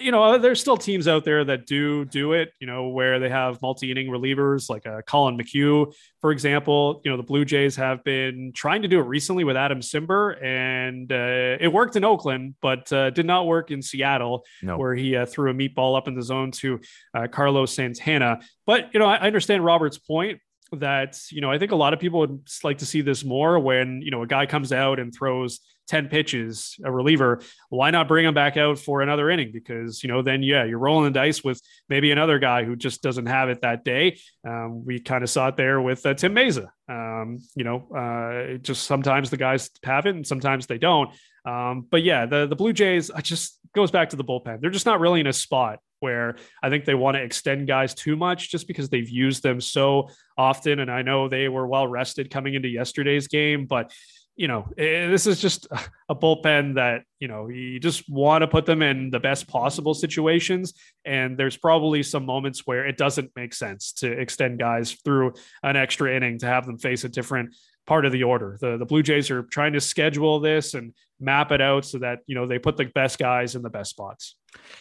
[0.00, 2.52] You know, there's still teams out there that do do it.
[2.60, 7.00] You know, where they have multi-inning relievers like uh, Collin McHugh, for example.
[7.04, 10.42] You know, the Blue Jays have been trying to do it recently with Adam Cimber,
[10.42, 14.76] and uh, it worked in Oakland, but uh, did not work in Seattle No.
[14.78, 16.80] where he uh, threw a meatball up in the zone to
[17.16, 18.40] uh, Carlos Santana.
[18.66, 20.40] But you know, I, I understand Robert's point
[20.72, 23.60] that you know I think a lot of people would like to see this more
[23.60, 28.08] when you know a guy comes out and throws 10 pitches a reliever why not
[28.08, 29.50] bring him back out for another inning?
[29.52, 33.02] Because you know then yeah you're rolling the dice with maybe another guy who just
[33.02, 34.18] doesn't have it that day.
[34.46, 38.58] Um, we kind of saw it there with uh, Tim Mayza um, you know uh,
[38.58, 41.10] just sometimes the guys have it and sometimes they don't.
[41.46, 44.60] Um, but yeah the, the blue jays i just goes back to the bullpen.
[44.60, 47.94] They're just not really in a spot where I think they want to extend guys
[47.94, 50.80] too much just because they've used them so often.
[50.80, 53.92] And I know they were well rested coming into yesterday's game, but
[54.36, 55.66] you know, eh, this is just
[56.08, 59.94] a bullpen that, you know, you just want to put them in the best possible
[59.94, 60.74] situations.
[61.04, 65.76] And there's probably some moments where it doesn't make sense to extend guys through an
[65.76, 67.54] extra inning to have them face a different
[67.86, 68.56] part of the order.
[68.60, 72.20] The the Blue Jays are trying to schedule this and map it out so that,
[72.26, 74.36] you know, they put the best guys in the best spots.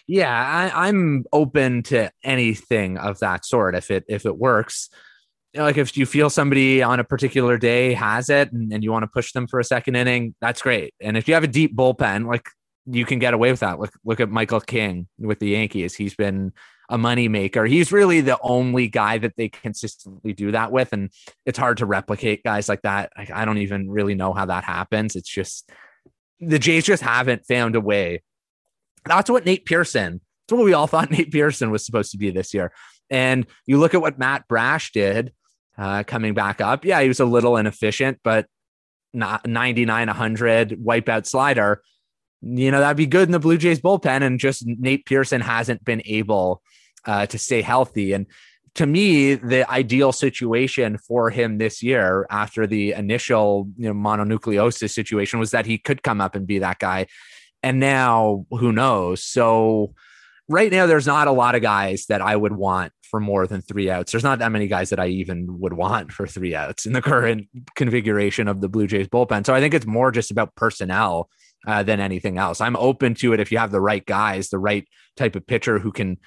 [0.07, 4.89] Yeah, I, I'm open to anything of that sort if it if it works.
[5.55, 9.03] Like if you feel somebody on a particular day has it and, and you want
[9.03, 10.93] to push them for a second inning, that's great.
[10.99, 12.47] And if you have a deep bullpen, like
[12.85, 13.79] you can get away with that.
[13.79, 15.95] Look look at Michael King with the Yankees.
[15.95, 16.53] He's been
[16.89, 17.65] a money maker.
[17.65, 21.11] He's really the only guy that they consistently do that with, and
[21.45, 23.11] it's hard to replicate guys like that.
[23.17, 25.15] Like, I don't even really know how that happens.
[25.15, 25.71] It's just
[26.39, 28.21] the Jays just haven't found a way
[29.05, 32.31] that's what Nate Pearson, that's what we all thought Nate Pearson was supposed to be
[32.31, 32.71] this year.
[33.09, 35.33] And you look at what Matt Brash did
[35.77, 36.85] uh, coming back up.
[36.85, 38.47] Yeah, he was a little inefficient, but
[39.13, 41.81] not 99, 100 wipeout slider.
[42.41, 44.21] You know, that'd be good in the Blue Jays bullpen.
[44.21, 46.61] And just Nate Pearson hasn't been able
[47.05, 48.13] uh, to stay healthy.
[48.13, 48.27] And
[48.75, 54.91] to me, the ideal situation for him this year after the initial you know, mononucleosis
[54.91, 57.05] situation was that he could come up and be that guy
[57.63, 59.23] and now who knows?
[59.23, 59.95] So
[60.49, 63.61] right now there's not a lot of guys that I would want for more than
[63.61, 64.11] three outs.
[64.11, 67.01] There's not that many guys that I even would want for three outs in the
[67.01, 69.45] current configuration of the Blue Jays bullpen.
[69.45, 71.29] So I think it's more just about personnel
[71.67, 72.59] uh, than anything else.
[72.59, 75.79] I'm open to it if you have the right guys, the right type of pitcher
[75.79, 76.17] who can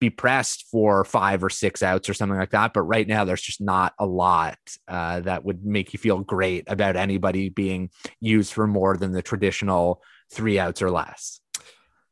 [0.00, 2.72] be pressed for five or six outs or something like that.
[2.74, 4.58] But right now, there's just not a lot
[4.88, 9.22] uh, that would make you feel great about anybody being used for more than the
[9.22, 10.02] traditional
[10.32, 11.41] three outs or less.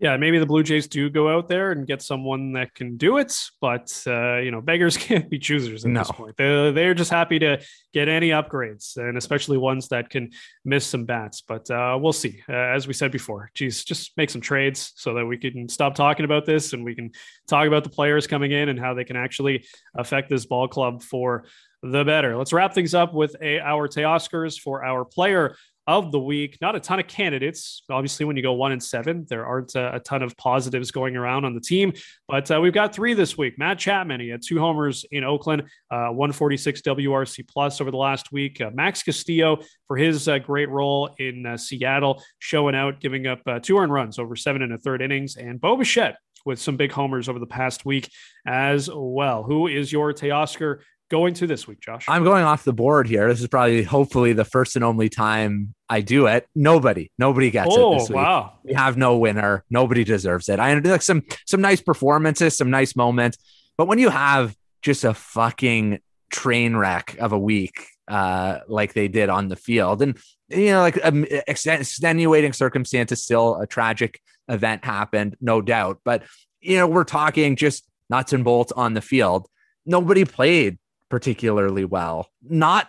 [0.00, 3.18] Yeah, maybe the Blue Jays do go out there and get someone that can do
[3.18, 6.00] it, but uh, you know, beggars can't be choosers at No.
[6.00, 6.36] this point.
[6.38, 7.60] They're, they're just happy to
[7.92, 10.30] get any upgrades, and especially ones that can
[10.64, 11.42] miss some bats.
[11.46, 12.42] But uh, we'll see.
[12.48, 15.94] Uh, as we said before, geez, just make some trades so that we can stop
[15.94, 17.10] talking about this and we can
[17.46, 21.02] talk about the players coming in and how they can actually affect this ball club
[21.02, 21.44] for
[21.82, 22.36] the better.
[22.36, 25.56] Let's wrap things up with a, our Teoscars for our player
[25.90, 26.56] of the week.
[26.60, 27.82] Not a ton of candidates.
[27.90, 31.16] Obviously, when you go one and seven, there aren't a, a ton of positives going
[31.16, 31.92] around on the team.
[32.28, 33.58] But uh, we've got three this week.
[33.58, 38.30] Matt Chapman, he had two homers in Oakland, uh, 146 WRC plus over the last
[38.30, 38.60] week.
[38.60, 43.40] Uh, Max Castillo for his uh, great role in uh, Seattle, showing out, giving up
[43.46, 45.36] uh, two earned runs over seven and a third innings.
[45.36, 46.16] And Bo Bichette
[46.46, 48.10] with some big homers over the past week
[48.46, 49.42] as well.
[49.42, 50.78] Who is your Teoscar
[51.10, 52.06] going to this week, Josh?
[52.08, 53.28] I'm going off the board here.
[53.28, 56.46] This is probably, hopefully, the first and only time I do it.
[56.54, 58.16] Nobody, nobody gets it oh, this week.
[58.16, 58.54] wow.
[58.62, 59.64] We have no winner.
[59.68, 60.58] Nobody deserves it.
[60.58, 63.38] I like some some nice performances, some nice moments,
[63.76, 65.98] but when you have just a fucking
[66.30, 70.16] train wreck of a week, uh, like they did on the field, and
[70.48, 76.00] you know, like um, ex- extenuating circumstances, still a tragic event happened, no doubt.
[76.04, 76.22] But
[76.60, 79.48] you know, we're talking just nuts and bolts on the field.
[79.86, 80.78] Nobody played
[81.10, 82.28] particularly well.
[82.42, 82.88] Not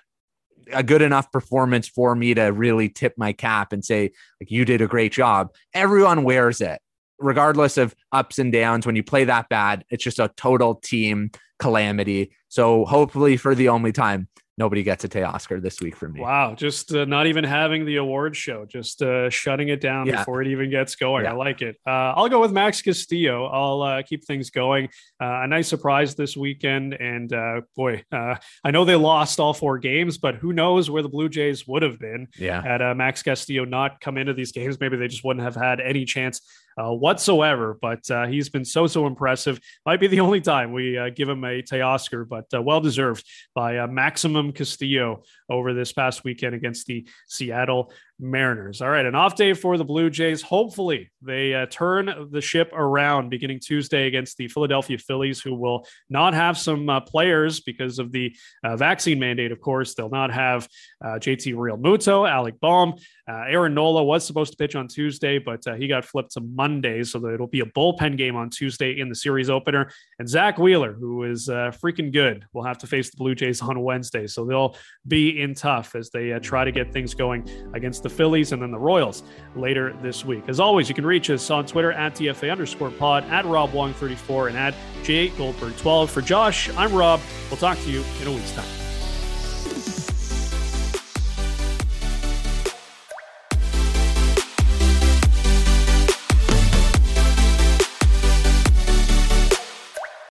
[0.72, 4.64] a good enough performance for me to really tip my cap and say, like, you
[4.64, 5.50] did a great job.
[5.74, 6.80] Everyone wears it,
[7.20, 8.86] regardless of ups and downs.
[8.86, 12.32] When you play that bad, it's just a total team calamity.
[12.48, 14.28] So hopefully, for the only time,
[14.62, 16.20] nobody gets a Teoscar this week for me.
[16.22, 20.18] Wow, just uh, not even having the award show, just uh, shutting it down yeah.
[20.18, 21.24] before it even gets going.
[21.24, 21.32] Yeah.
[21.32, 21.78] I like it.
[21.86, 23.46] Uh, I'll go with Max Castillo.
[23.48, 24.90] I'll uh, keep things going.
[25.20, 29.80] Uh, a nice surprise this weekend, and uh, boy, I know they lost all four
[29.80, 32.62] games, but who knows where the Blue Jays would have been yeah.
[32.62, 34.80] had Max Castillo not come into these games.
[34.80, 36.40] Maybe they just wouldn't have had any chance
[36.78, 37.78] uh, whatsoever.
[37.82, 39.60] But uh, he's been so, so impressive.
[39.86, 43.26] Might be the only time we uh, give him a Teoscar, but uh, well deserved
[43.56, 47.92] by uh, Maximum Castillo over this past weekend against the Seattle
[48.22, 48.82] Mariners.
[48.82, 50.44] All right, an off day for the Blue Jays.
[50.44, 55.88] Hopefully, they uh, turn the ship around beginning Tuesday against the Philadelphia Phillies, who will
[56.10, 59.52] not have some uh, players because of the uh, vaccine mandate.
[59.52, 60.70] Of course, they'll not have
[61.04, 62.94] uh, JT Realmuto, Alec Bohm.
[63.28, 66.42] Uh, Aaron Nola was supposed to pitch on Tuesday, but uh, he got flipped to
[66.42, 69.90] Monday, so it'll be a bullpen game on Tuesday in the series opener.
[70.20, 73.82] And Zack Wheeler, who is freaking good, will have to face the Blue Jays on
[73.82, 74.76] Wednesday, so they'll
[75.08, 78.72] be in tough as they try to get things going against the Phillies and then
[78.72, 79.24] the Royals
[79.56, 80.44] later this week.
[80.48, 84.50] As always, you can reach us on Twitter at DFA underscore pod, at Rob Wong34,
[84.50, 86.10] and at J Goldberg12.
[86.10, 87.20] For Josh, I'm Rob.
[87.50, 88.81] We'll talk to you in a week's time.